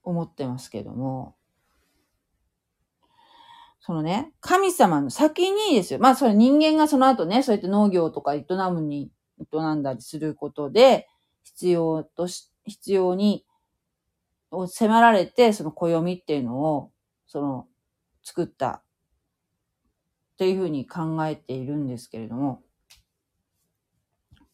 [0.03, 1.35] 思ってますけども、
[3.81, 5.99] そのね、神様の先にですよ。
[5.99, 9.11] まあそれ人間がその後ね、そうやって農業とか営むに、
[9.53, 11.09] 営んだりすることで、
[11.43, 13.45] 必要とし、必要に、
[14.53, 16.93] を迫られて、その暦っていうのを、
[17.27, 17.67] その、
[18.23, 18.83] 作った。
[20.35, 22.63] っていうふうに考えているんですけれども、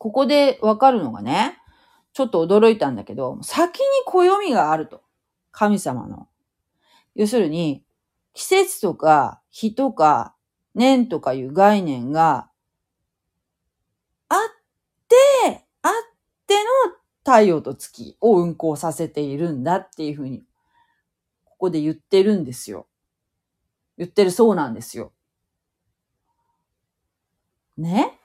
[0.02, 1.58] ここでわかるのがね、
[2.12, 5.00] ちょっと驚いたんだけど、先に暦があると。
[5.52, 6.26] 神様の。
[7.14, 7.84] 要するに、
[8.34, 10.34] 季節とか日とか
[10.74, 12.50] 年とかいう概念が
[14.28, 14.38] あっ
[15.08, 15.92] て、あっ
[16.48, 20.42] ての太陽と月を運行させているんだっていうふうに、
[21.44, 22.88] ここで言ってるんですよ。
[23.96, 25.12] 言ってるそうなんですよ。
[27.76, 28.18] ね？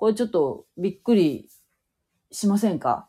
[0.00, 1.50] これちょっとびっくり
[2.32, 3.06] しませんか？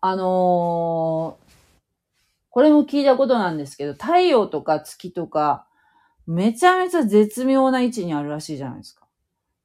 [0.00, 1.48] あのー
[2.50, 5.68] これも聞いたことなんですけど、太陽とか月とか、
[6.26, 9.06] めちゃめちゃ絶妙な位置にあるらしいじゃないですか。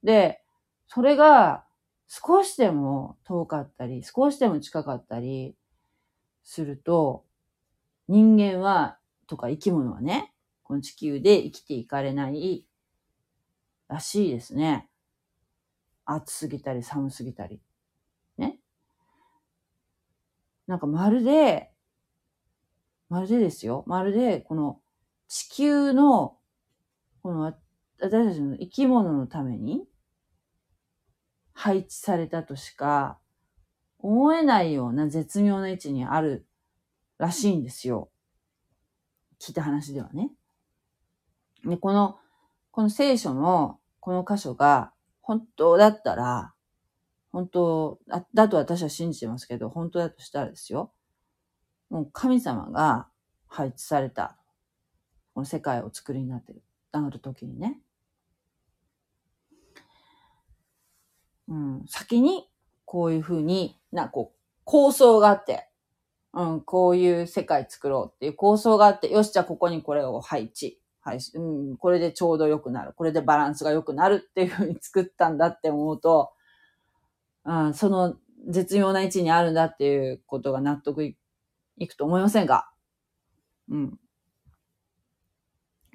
[0.04, 0.44] で、
[0.88, 1.64] それが
[2.08, 5.56] 少しでも遠かったり、少しでも近かったり
[6.44, 7.24] すると、
[8.10, 10.34] 人間は、とか生き物はね、
[10.64, 12.66] この地球で生きていかれない
[13.88, 14.90] らしいですね。
[16.06, 17.62] 暑すぎたり寒すぎたり。
[18.38, 18.60] ね。
[20.68, 21.72] なんかまるで、
[23.10, 23.84] まるでですよ。
[23.88, 24.82] まるで、この
[25.28, 26.38] 地球の、
[27.22, 27.60] この私
[28.00, 29.88] たちの生き物のために
[31.54, 33.20] 配置されたとしか
[34.00, 36.48] 思えないような絶妙な位置にある
[37.18, 38.10] らしいんですよ。
[39.40, 40.32] 聞いた話ではね。
[41.66, 42.18] で、この、
[42.72, 44.93] この聖書のこの箇所が
[45.24, 46.54] 本当だったら、
[47.32, 50.94] 本当だだと私は信じてますけど、本当だとしたらですよ。
[51.90, 53.08] もう神様が
[53.48, 54.38] 配置された、
[55.34, 56.62] この世界を作りになってる、
[56.92, 57.80] なるときにね。
[61.48, 62.50] うん、先に
[62.86, 65.70] こういうふうにな、こう、構想があって、
[66.34, 70.83] うん、こういう世界作ろうっていう構想があって、よし、じゃあここにこれを配置。
[71.04, 71.40] はい、う
[71.74, 72.94] ん、これでちょうど良くなる。
[72.94, 76.32] これでバランスが良くなるっていうふうに作ったんだって思うと、
[77.46, 78.16] うん、その
[78.48, 81.18] 絶妙な位置にあるんだっていうことが納得い
[81.88, 82.72] くと思いませんか
[83.70, 84.00] うん。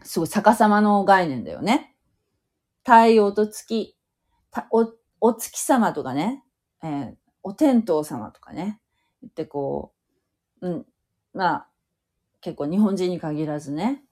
[0.03, 1.97] すごい逆さまの概念だよね。
[2.85, 3.97] 太陽と月、
[4.71, 6.45] お、お月様とかね、
[6.83, 8.81] えー、お天道様とかね、
[9.23, 9.93] 言ってこ
[10.61, 10.87] う、うん、
[11.33, 11.69] まあ、
[12.41, 14.05] 結構日本人に限らずね、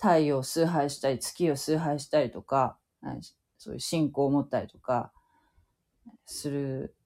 [0.00, 2.78] 太陽を崇拝したり、月を崇拝したりとか、
[3.58, 5.12] そういう信仰を持ったりとか、
[6.24, 6.96] する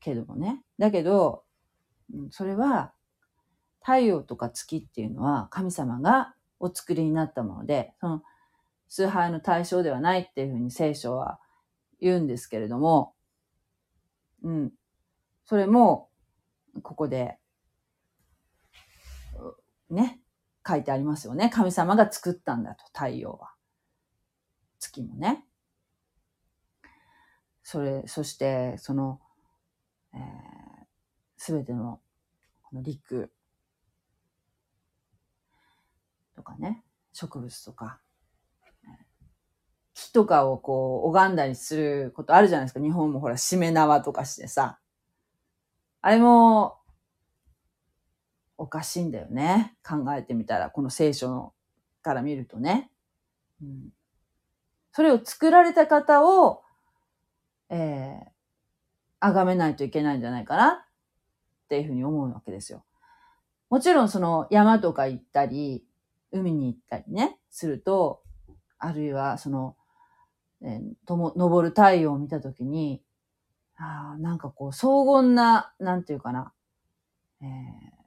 [0.00, 0.62] けどもね。
[0.78, 1.44] だけど、
[2.30, 2.92] それは、
[3.80, 8.22] 太陽とか月っていうのは神様がお作りになったもので、その
[8.88, 11.40] 崇拝の対象ではないっていうふうに聖書は
[12.00, 13.14] 言うんですけれども、
[14.42, 14.72] うん。
[15.46, 16.10] それも、
[16.82, 17.38] ここで、
[19.88, 20.20] ね、
[20.68, 21.48] 書いてありますよね。
[21.48, 23.54] 神様が作ったんだと、太陽は。
[24.78, 25.46] 月もね。
[27.62, 29.20] それ、そして、その、
[31.36, 32.00] す、え、べ、ての、
[32.62, 33.32] この陸
[36.36, 38.00] とかね、植物とか、
[39.94, 42.80] 木とかをこう、拝んだりすることあるじゃないですか。
[42.80, 44.78] 日本もほら、しめ縄とかしてさ。
[46.00, 46.77] あれも、
[48.58, 49.76] おかしいんだよね。
[49.88, 51.54] 考えてみたら、この聖書の
[52.02, 52.90] から見るとね。
[53.62, 53.88] うん、
[54.92, 56.62] それを作られた方を、
[57.70, 62.84] えー、崇めないといけないんじゃないかなっていうふうに思うわけですよ。
[63.70, 65.84] もちろんその山とか行ったり、
[66.32, 68.22] 海に行ったりね、すると、
[68.78, 69.76] あるいはその、
[70.62, 73.02] えー、とも、昇る太陽を見たときに、
[73.76, 76.52] ああ、なんかこう、荘厳な、なんていうかな、
[77.40, 77.97] えー、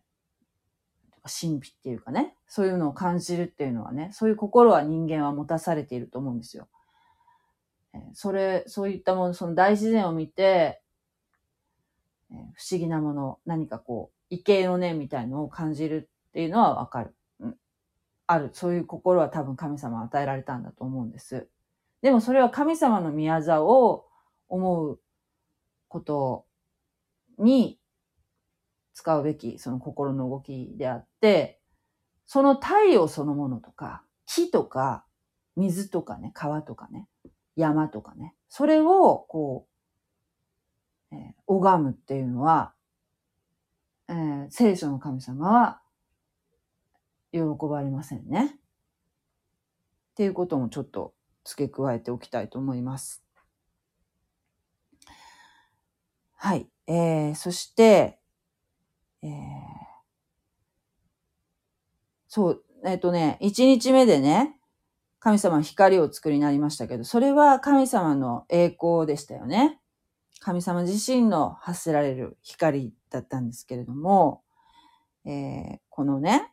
[1.30, 6.67] 神秘っていうかね、そういうのを感じるっていうのはね、そういう心は人間は持たされていると思うんですよ。
[8.13, 10.82] それ、そういったもの、その大自然を見て、
[12.30, 12.34] 不
[12.72, 17.15] 思議なもの、何かこう、異形の念みたいのを感じるっていうのはわかる。
[17.41, 17.57] うん。
[18.28, 18.49] ある。
[18.53, 21.49] そういう心は多分神様は与えられたんだと思うんです。
[22.01, 24.07] でもそれは神様の宮座を
[24.47, 24.99] 思う
[25.89, 26.45] こと
[27.38, 27.80] に
[29.02, 31.60] 使うべきその心の動きであって、
[32.28, 35.06] その太陽そのものとか、木とか、
[35.56, 37.08] 水とかね、川とかね、
[37.56, 39.66] 山とかね、それをこ
[41.12, 42.76] う、えー、拝むっていうのは、
[44.08, 45.82] えー、聖書の神様は
[47.32, 48.60] 喜ばれませんね。
[50.12, 53.24] っていうこともちょっと付け加えておきたいと思います。
[56.36, 56.70] はい。
[56.86, 58.20] えー、そして、
[59.24, 59.30] えー、
[62.28, 64.57] そう、えっ、ー、とね、1日目でね、
[65.19, 69.80] 神様は光を作りになりましたけど、それは神様の栄光でしたよね。
[70.39, 74.41] 神様自身の発せられる光だったんですけれども、
[75.26, 76.51] えー、このね、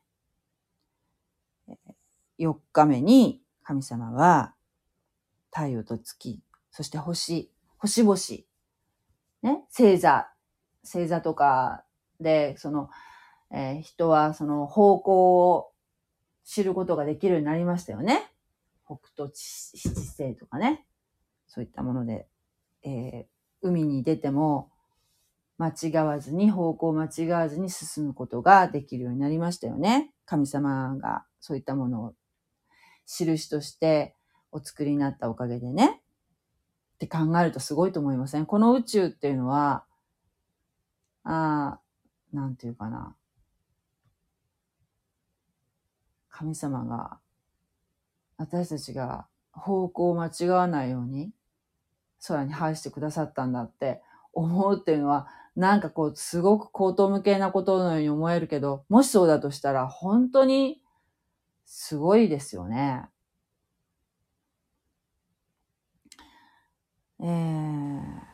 [2.38, 4.54] 4日目に神様は
[5.50, 8.16] 太陽と月、そして星、星々、
[9.42, 10.28] ね、星座、
[10.84, 11.84] 星座とか
[12.20, 12.90] で、その、
[13.50, 15.72] えー、人はその方向を
[16.44, 18.30] 知ることができるようになりましたよね。
[18.86, 20.86] 北斗七星とかね。
[21.46, 22.26] そういったもので、
[22.82, 23.26] えー、
[23.62, 24.70] 海に出ても
[25.56, 30.12] 間違わずに、方向を間違わずに進むことができるようになりましたよね。
[30.24, 32.14] 神様がそういったものを
[33.06, 34.14] 印として
[34.52, 36.02] お作りになったおかげでね。
[36.94, 38.46] って考えるとすごいと思いません？
[38.46, 39.84] この宇宙っていうのは、
[41.24, 41.80] ああ、
[42.32, 43.14] なんていうかな。
[46.28, 47.18] 神様が、
[48.36, 51.32] 私たちが方向を間違わないように
[52.26, 54.02] 空に配してくださったんだって
[54.32, 60.80] 思うっていうのは、なんかこう、すごく高等無形なことのように思えるけど、もしそうだとしたら、本当に
[61.64, 63.08] すごいですよね。
[67.20, 68.27] えー、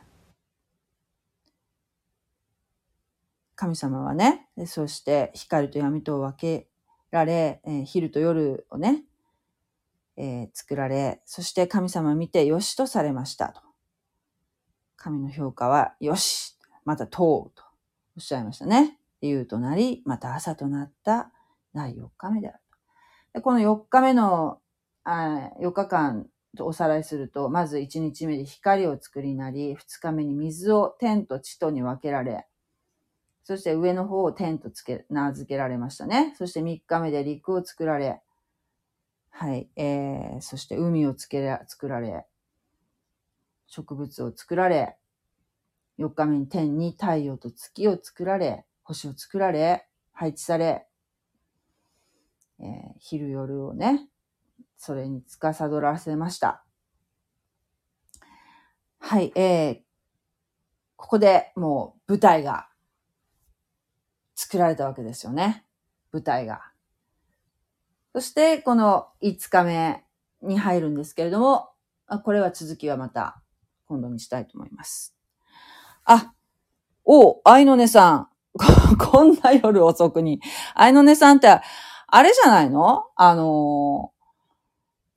[3.55, 6.67] 神様はね、そして光と闇とを分け
[7.11, 9.03] られ、えー昼と夜をね、
[10.17, 13.61] えー作られ、そして神様を見てよしとされましたと。
[14.97, 17.63] 神の評価はよし、また問うと
[18.17, 18.99] おっしゃいましたね。
[19.21, 21.31] 夕となり、また朝となった
[21.73, 22.77] 第4日目であると。
[23.39, 24.59] でこの4日目の
[25.03, 26.27] あ4日間
[26.57, 32.45] とおさらいすると、まず1日目で光を作りなり、2日目に水を天と地とに分けられ、
[33.45, 36.33] そして上の方を天とつけ、名付けられましたね。
[36.35, 38.19] そして3日目で陸を作られ、
[39.29, 42.25] はい、えー、そして海をつけら作られ、
[43.67, 44.97] 植物を作られ、
[45.99, 50.87] 4日目に天に太陽と月を作られ、星を作られ、配置され、
[52.59, 54.07] えー昼夜をね、
[54.75, 56.63] それに司らせました。
[58.97, 59.77] はい、えー、
[60.95, 62.69] ここでもう舞台が
[64.35, 65.65] 作られたわけですよね。
[66.11, 66.61] 舞台が。
[68.13, 70.03] そして、この5日目
[70.41, 71.69] に入るんですけれども、
[72.23, 73.41] これは続きはまた
[73.87, 75.15] 今度にしたいと思います。
[76.03, 76.33] あ、
[77.03, 78.29] おう、愛の音さん。
[78.99, 80.41] こんな夜遅くに。
[80.75, 81.59] 愛の音さんって、
[82.07, 83.05] あれじゃないの？
[83.15, 84.15] あのー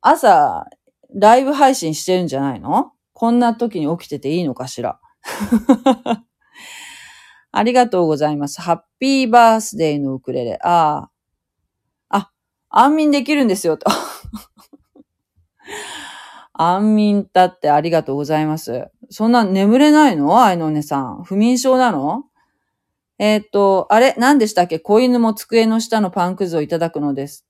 [0.00, 0.66] 朝、
[1.14, 2.92] ライブ配信してるんじゃないの？
[3.12, 5.00] こんな時に起きてていいのかしら
[7.50, 8.60] ありがとうございます。
[8.60, 10.58] ハッピーバースデーのウクレレ。
[10.62, 11.08] あ
[12.10, 12.18] あ。
[12.18, 12.30] あ、
[12.68, 13.90] 安眠できるんですよ、と。
[16.52, 18.88] 安眠だってありがとうございます。
[19.10, 20.42] そんな眠れないの？
[20.42, 21.24] 愛のお姉さん。
[21.24, 22.24] 不眠症なの？
[23.18, 24.14] えーっと、あれ？
[24.18, 24.78] 何でしたっけ？
[24.78, 27.46] 子犬も机の下のパンくずをいただくのです。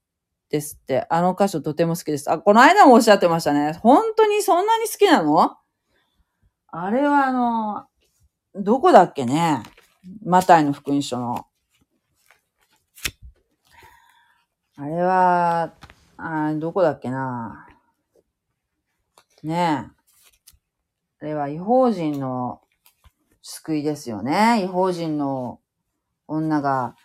[0.50, 1.06] ですって。
[1.10, 2.30] あの箇所とても好きです。
[2.30, 3.72] あ、この間もおっしゃってましたね。
[3.82, 5.56] 本当にそんなに好きなの？
[6.68, 7.86] あれはあの、
[8.54, 9.62] どこだっけね？
[10.24, 11.46] マタイの福音書の。
[14.76, 15.74] あれは、
[16.16, 17.66] あどこだっけな
[19.42, 19.98] ねえ。
[21.20, 22.60] あれは違法人の
[23.42, 24.62] 救いですよね。
[24.64, 25.60] 違法人の
[26.26, 26.96] 女が、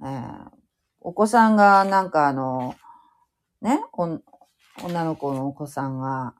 [0.00, 0.62] えー
[1.04, 2.76] お子さんがなんかあの、
[3.60, 4.04] ね、お
[4.84, 6.34] 女の子のお子さんが、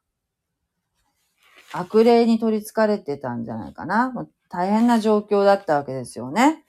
[1.72, 4.12] 悪霊に取り憑かれてたんじゃないかな。
[4.53, 6.62] 大変な状況だったわけですよね。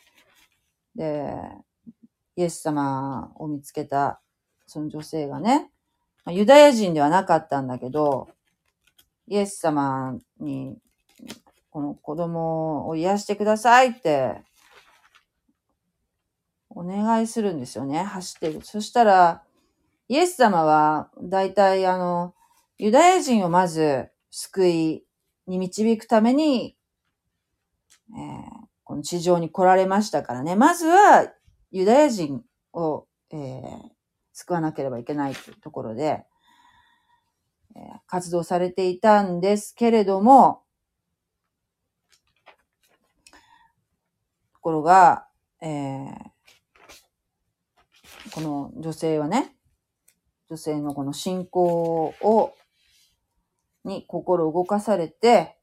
[0.96, 1.36] で、
[2.38, 4.22] イエス様を見つけた
[4.66, 5.70] その女性がね、
[6.30, 8.30] ユダヤ人ではなかったんだけど、
[9.28, 10.78] イエス様に、
[11.72, 14.42] この子供を癒してくださいって、
[16.70, 18.04] お願いするんですよね。
[18.04, 18.62] 走ってる。
[18.64, 19.44] そしたら、
[20.08, 22.34] イエス様は、だいたいあの、
[22.78, 25.04] ユダヤ人をまず救い
[25.48, 26.78] に導くために、
[28.16, 30.58] えーこの地上に来られましたからね。
[30.58, 31.32] まずは、
[31.72, 32.44] ユダヤ人
[32.74, 33.94] を、えー
[34.36, 36.26] 救わなければいけないというところで、
[37.76, 40.64] えー活動されていたんですけれども、
[44.54, 45.28] ところが、
[45.62, 46.34] えー
[48.34, 49.56] この女性はね、
[50.50, 52.54] 女性のこの信仰を、
[53.86, 55.58] に心動かされて、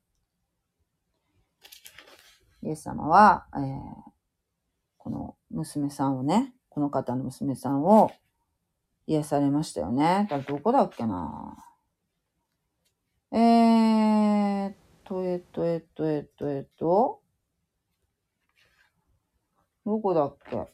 [2.62, 4.10] イエス様は、えー
[5.02, 8.12] この娘さんをね、この方の娘さんを
[9.06, 10.26] 癒されましたよね。
[10.28, 11.56] だどこだっけな
[13.32, 17.22] えーっと、えっと、えっと、えっと、えっと、
[19.86, 20.68] どこだっけ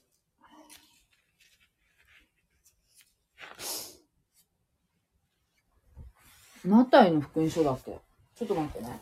[6.69, 7.97] マタイの福音書だっけ
[8.35, 9.01] ちょっと待ってね。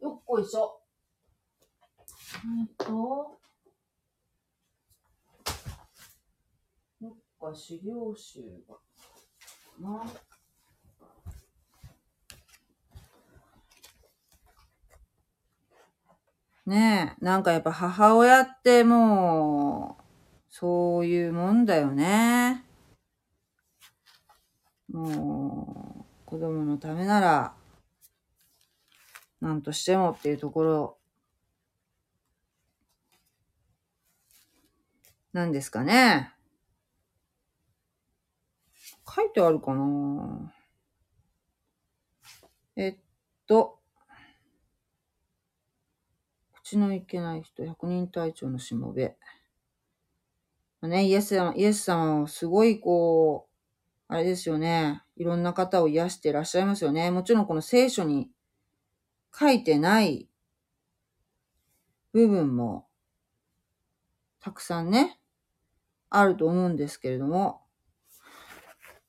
[0.00, 0.80] よっこいしょ。
[2.60, 3.38] えっと、
[7.00, 8.76] どっか資料集が、
[9.78, 10.04] な。
[16.64, 20.02] ねえ、なんかやっぱ母親ってもう、
[20.48, 22.64] そういうもんだよね。
[24.90, 27.59] もう、子供のためなら、
[29.40, 30.98] 何としてもっていうところ、
[35.32, 36.32] なんですかね。
[39.14, 40.52] 書いてあるかな
[42.76, 42.96] えっ
[43.46, 43.80] と、
[46.52, 49.16] 口のいけない人、百人隊長のしもべ。
[50.82, 55.02] ね、イエス様、イエス様はすごいこう、あれですよね。
[55.16, 57.10] いろんな方を癒していらっしゃいますよね。
[57.10, 58.30] もちろんこの聖書に
[59.38, 60.28] 書いてない
[62.12, 62.88] 部分も、
[64.40, 65.18] たくさんね、
[66.08, 67.62] あると思うんですけれども、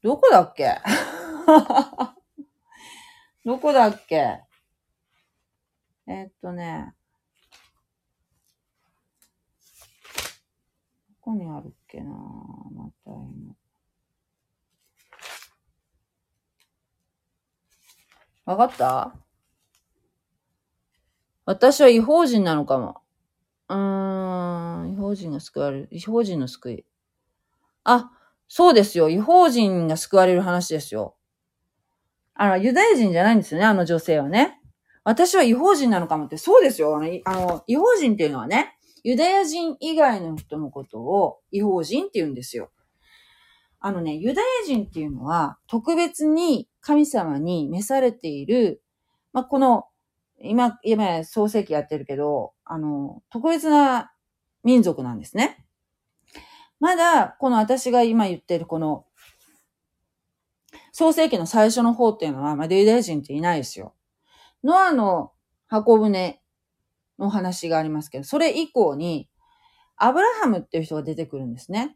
[0.01, 0.80] どこだっけ？
[3.45, 4.43] どこだっけ？
[6.07, 6.93] えーっとね、
[11.09, 12.09] どこにあるっけな？
[12.11, 13.55] また今。
[18.45, 19.15] わかった？
[21.45, 23.01] 私は違法人なのかも。
[23.69, 25.87] うーん、違法人が救われる。
[25.91, 26.85] 違法人の救い。
[27.83, 28.11] あ、
[28.47, 29.09] そうですよ。
[29.09, 31.15] 違法人が救われる話ですよ。
[32.33, 34.59] あの、ユダヤ人じゃないんですよね、あの女性はね。
[35.03, 36.95] 私は違法人なのかもって、そうですよ。
[36.95, 42.71] あの、あの違法人っていうのはね、ユダヤ人以外の人のことを違法人って言うんですよ。
[43.79, 48.83] あのね、ユダヤ人っていうのは、特別に神様に召されている、
[49.33, 49.85] まあ、この、
[50.43, 54.11] 今、今、創世記やってるけど、あの、特別な
[54.63, 55.65] 民族なんですね。
[56.79, 59.05] まだ、この私が今言ってるこの、
[60.91, 63.93] 創世記の最初の方っていうのは、まだユダヤ人っていないですよ。
[64.63, 65.31] ノアの
[65.67, 66.41] 箱舟
[67.19, 69.29] の話がありますけど、それ以降に、
[69.95, 71.95] アブラハムっていう人が出てくるんですね。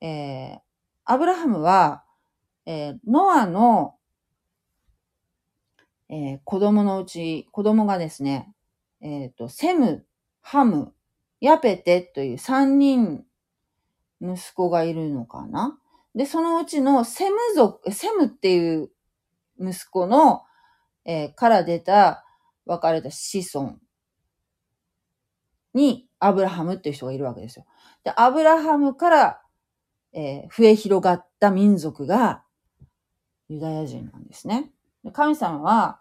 [0.00, 0.58] えー、
[1.04, 2.04] アブラハムは、
[2.64, 3.94] えー、ノアの、
[6.12, 8.52] えー、子供のうち、子供がですね、
[9.00, 10.04] えっ、と、セム、
[10.42, 10.92] ハム、
[11.40, 13.24] ヤペテという三人
[14.20, 15.78] 息子がいるのかな
[16.16, 18.90] で、そのうちのセム族、セムっていう
[19.60, 20.42] 息子の、
[21.04, 22.24] えーから出た、
[22.66, 23.76] 分かれた子孫
[25.74, 27.64] にアブラハムっていう人がいるわけですよ。
[28.02, 29.42] で、アブラハムから、
[30.12, 32.42] えー増え広がった民族が
[33.48, 34.72] ユダヤ人なんですね。
[35.12, 36.00] 神様は、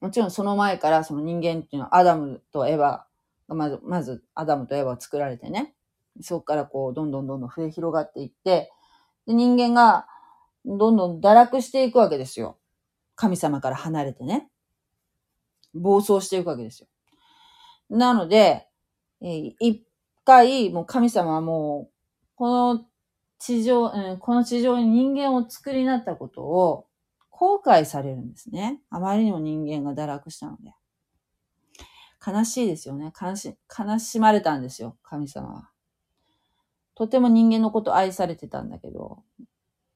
[0.00, 3.06] もちろんその前からその人間っていうのはアダムとエヴァが
[3.48, 5.74] まず、まずアダムとエヴァが作られてね、
[6.20, 8.72] そこからこうどんどんどんどん増え広がっていって、
[9.26, 10.06] で人間が
[10.64, 12.58] どんどん堕落していくわけですよ。
[13.14, 14.48] 神様から離れてね。
[15.74, 16.88] 暴走していくわけですよ。
[17.90, 18.68] なので、
[19.20, 19.86] えー一
[20.24, 21.90] 回、もう神様はもう、
[22.34, 22.84] この
[23.38, 26.86] 地上、うんこの地上に人間を作りになったことを
[27.30, 28.80] 後悔されるんですね。
[28.90, 30.72] あまりにも人間が堕落したので。
[32.26, 33.12] 悲しいですよね。
[33.20, 35.70] 悲し、悲しまれたんですよ、神様は。
[36.96, 39.22] とても人間のこと愛されてたんだけど、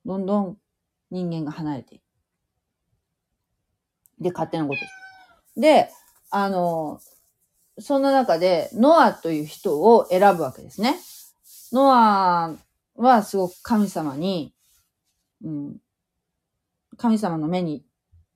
[0.04, 0.58] どんどん
[1.10, 2.02] 人間が離れていく。
[4.20, 5.60] で、勝手なことです。
[5.60, 5.90] で、
[6.30, 7.00] あの、
[7.78, 10.96] そんな中で、ノアという人を選ぶわけですね。
[11.72, 12.54] ノア
[13.08, 14.54] はすごく神様に、
[15.42, 15.76] うん、
[16.96, 17.84] 神様の目に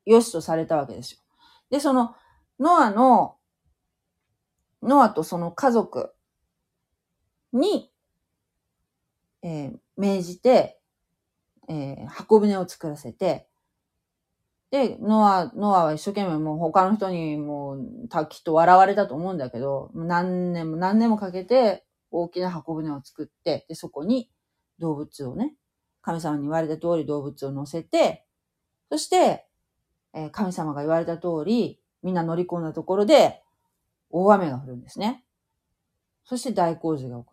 [0.06, 1.20] 良しとされたわけですよ。
[1.70, 2.14] で、その、
[2.58, 3.36] ノアの、
[4.82, 6.14] ノアとその家族
[7.52, 7.90] に、
[9.42, 10.80] えー命じて、
[11.68, 13.48] えー箱舟を作らせて、
[14.70, 24.30] で、ノア、ノアは一生懸命もう他の人にもうたきっと笑われたと思うんだけど、何年も何年もかけて大きな箱舟を作って、で、そこに
[24.78, 25.54] 動物をね、
[26.02, 28.24] 神様に言われた通り動物を乗せて、
[28.90, 29.46] そして、
[30.12, 33.42] えー神様が言われた通り、みんな乗り込んだところで、
[34.10, 35.24] 大雨が降るんですね。
[36.24, 37.32] そして大洪水が起こ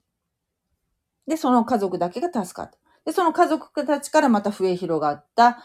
[1.28, 1.32] る。
[1.32, 2.78] で、その家族だけが助かった。
[3.06, 5.64] で、その家族たちからまた増え広がった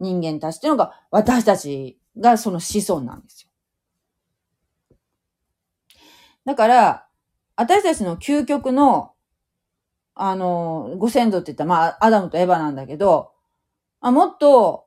[0.00, 3.50] 人間たちっていうのが、私たちがその子孫なんですよ。
[6.44, 7.06] だから、
[7.56, 9.11] 私たちの究極の、
[10.14, 13.32] あの、ご先祖って言ったら、まあ、アダムとエヴァなんだけど、
[14.00, 14.86] まあ、もっと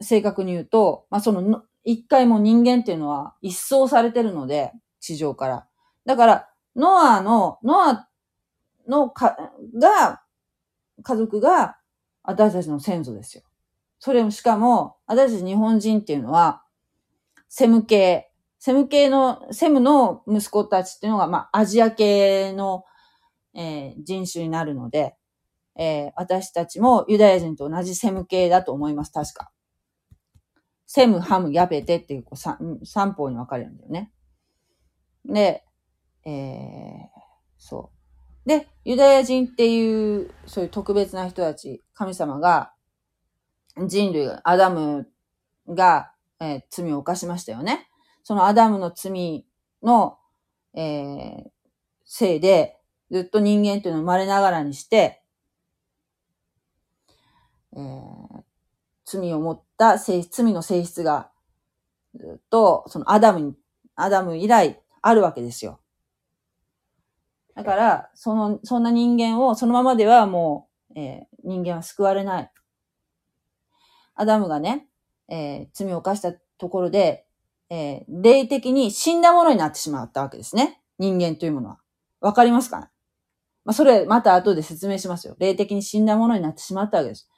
[0.00, 5.66] 正確に言うと、まあ、その、一回も人間っていうのは一掃されてるので、地上から。
[6.06, 8.08] だから、ノアの、ノア
[8.88, 9.36] のか、
[9.78, 10.22] が、
[11.02, 11.76] 家族が
[12.22, 13.42] 私たちの先祖ですよ。
[13.98, 16.62] それもしかも、私たち日本人っていうのは、
[17.48, 22.84] セム系、セム系の、セムの息子たちっていうのが、まあ、アジア系の、
[23.54, 25.16] えー人種になるので、
[25.76, 29.50] えー私たちもユダヤ人と同じセム系だと思います、確か。
[30.86, 34.12] セム、ハム、ヤペテっていうこう三三方に分かれるんだよね。
[35.24, 35.64] で、
[36.24, 37.08] えー
[37.58, 37.90] そ
[38.44, 38.48] う。
[38.48, 42.74] で、ユダヤ人っていう、そういう特別な人たち、神様が、
[43.86, 45.08] 人類、アダム
[45.68, 47.88] が、えー罪を犯しましたよね。
[48.22, 49.46] そのアダムの罪
[49.82, 50.18] の、
[50.74, 51.50] えー
[52.04, 52.78] せいで、
[53.14, 55.22] ずっと人間っていうのを生まれながらにして、
[57.76, 58.44] えー
[59.06, 61.30] 罪を持った性質、罪の性質が、
[62.14, 63.54] ずっと、そのアダムに
[63.96, 65.78] アダム以来あるわけですよ。
[67.54, 72.50] だから、その、そんな人間をそのままではもう、えー人間は救われない。
[74.14, 74.88] アダムがね、
[75.28, 77.26] えー罪を犯したところで、
[77.68, 80.80] えー霊的に死んだものになってしまったわけですね。
[80.98, 81.78] 人間というものは。
[82.20, 82.90] わかりますか
[83.64, 85.36] まあ、それ、また後で説明しますよ。
[85.38, 87.28] 霊的に死んだものになってしまったわけです。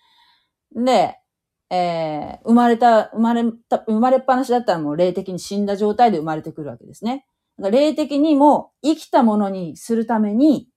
[0.75, 1.19] で、
[1.71, 7.27] えー生まれた、生まれた、生まれっぱなしだったらもう霊的に死んだ状態で生まれてくるわけですね。
[7.59, 10.69] だから霊的にも生きたものにするために、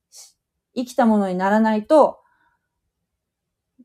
[0.76, 2.20] 生きたものにならないと、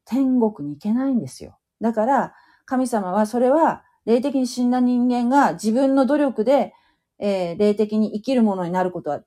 [0.04, 1.58] 天国に行けないんですよ。
[1.80, 2.34] だから、
[2.66, 6.72] 神様はそれは、霊的に死んだ人間が自分の努力で、
[7.18, 9.20] えー霊的に生きるものになることは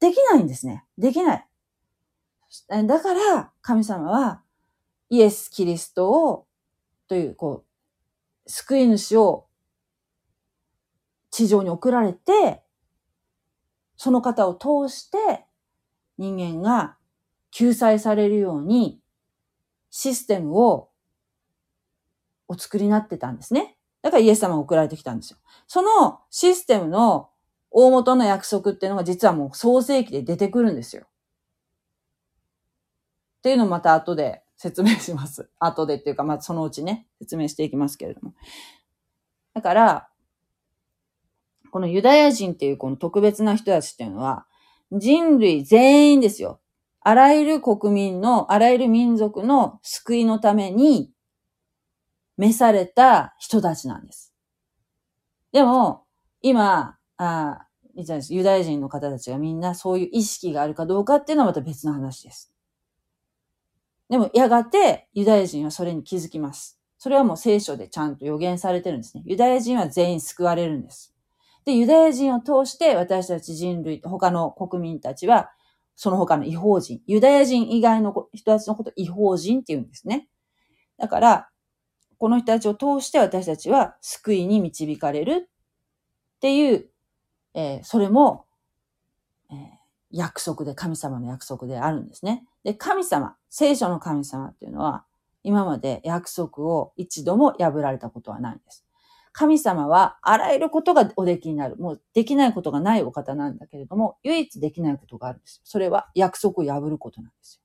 [0.00, 0.84] できないんですね。
[0.98, 1.47] できない。
[2.68, 4.42] だから、神様は、
[5.10, 6.46] イエス・キリストを、
[7.08, 7.64] という、こ
[8.46, 9.46] う、救い主を
[11.30, 12.62] 地上に送られて、
[13.96, 15.44] その方を通して
[16.16, 16.96] 人間が
[17.50, 19.00] 救済されるように
[19.90, 20.90] システムを
[22.46, 23.76] お作りになってたんですね。
[24.02, 25.38] だからイエス様が送られてきたんですよ。
[25.66, 27.30] そのシステムの
[27.70, 31.06] 大元の約束っていうのが実はもう創世記で出てくるんですよ。
[33.38, 35.48] っていうのをまた後で説明します。
[35.58, 38.34] 後でっていうか、まあそのうちね、説明していきますけれども。
[39.54, 40.08] だから、
[41.70, 44.46] このユダヤ人っていうこの特別な人たちっていうのは、
[44.90, 46.60] 人類全員ですよ。
[47.00, 51.12] あらゆる国民の、あらゆる民族の救いのために、
[52.36, 54.34] 召された人たちなんです。
[55.52, 56.04] でも、
[56.40, 57.68] 今、あ
[57.98, 62.52] ユダヤ人の方たちがみんなそういう意識があるかどうかっていうのはまた別の話です。
[64.08, 66.78] でも、やがてユダヤ人はそれに気づきます。
[66.98, 69.22] それはもう聖書でちゃんと予言されてるんですね。
[69.26, 71.14] ユダヤ人は全員救われるんです。
[71.64, 75.50] で、ユダヤ人を通して私たち人類、他の国民たちは、
[75.94, 80.28] その他の違法人、ユダヤ人以外の人たちのことを違法人って言うんですね。
[80.98, 81.48] だから、
[82.18, 85.48] この人たちを通して私たちは救いに導かれる
[86.36, 86.90] っていう、
[87.54, 88.46] えーそれも、
[89.50, 89.56] えー
[90.10, 92.46] 約束で、神様の約束であるんですね。
[92.64, 95.04] で、神様、聖書の神様っていうのは、
[95.42, 98.84] 今まで約束を一度も破られたことはないんです。
[99.32, 101.76] 神様はあらゆることがおできになる。
[101.76, 105.60] もうできないことがないお方なんだけれども、唯一できないことがあるんです。
[105.64, 107.62] それは約束を破ることなんですよ。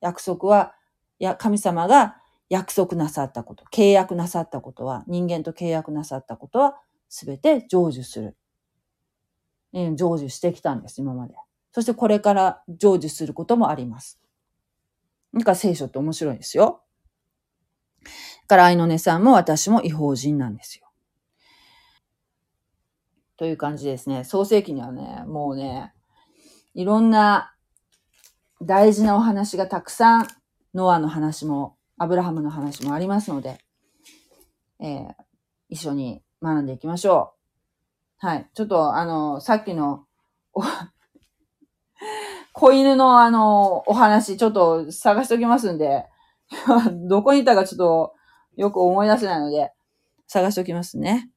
[0.00, 0.74] 約束は、
[1.18, 2.16] や、神様が
[2.48, 6.76] 約束なさったこと、契約なさったことは、人間と契約なさったことは、
[7.08, 8.36] すべて成就する。
[9.72, 11.34] うん成就してきたんです、今まで。
[11.72, 14.20] そしてこれから成就することもあります。
[15.34, 16.82] だか聖書って面白いんですよ。
[18.04, 18.10] だ
[18.48, 20.90] から愛の音さんも私も違法人なんですよ。
[23.36, 24.24] という感じですね。
[24.24, 25.92] 創世記にはね、もうね、
[26.74, 27.54] いろんな
[28.62, 30.28] 大事なお話がたくさん、
[30.74, 33.58] ノアの話も、アブラハムの話もありますので、
[34.80, 35.14] えー
[35.68, 37.34] 一緒に学んでいきましょ
[38.22, 38.26] う。
[38.26, 38.50] はい。
[38.54, 40.06] ちょっと、あの、さっきの、
[42.54, 46.06] 子犬のあの、お話、ちょっと探しておきますんで、
[47.08, 48.14] どこにいたかちょっと
[48.56, 49.72] よく思い出せないので、
[50.28, 51.30] 探しておきますね。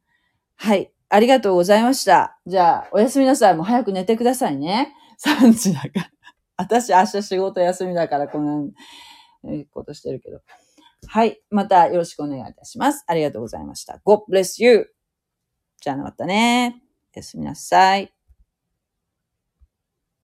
[0.56, 0.92] はい。
[1.10, 2.40] ありがとうございました。
[2.46, 3.56] じゃあ、おやすみなさい。
[3.56, 4.94] もう早く寝てくださいね。
[5.26, 6.12] 3時だから。
[6.56, 8.74] 私明日仕事休みだからこんな
[9.48, 10.42] えことしてるけど。
[11.08, 11.42] はい。
[11.50, 13.04] またよろしくお願いいたします。
[13.08, 14.00] ありがとうございました。
[14.06, 14.94] God bless you!
[15.82, 16.84] じゃあまたね。
[17.16, 18.17] おやすみなさい。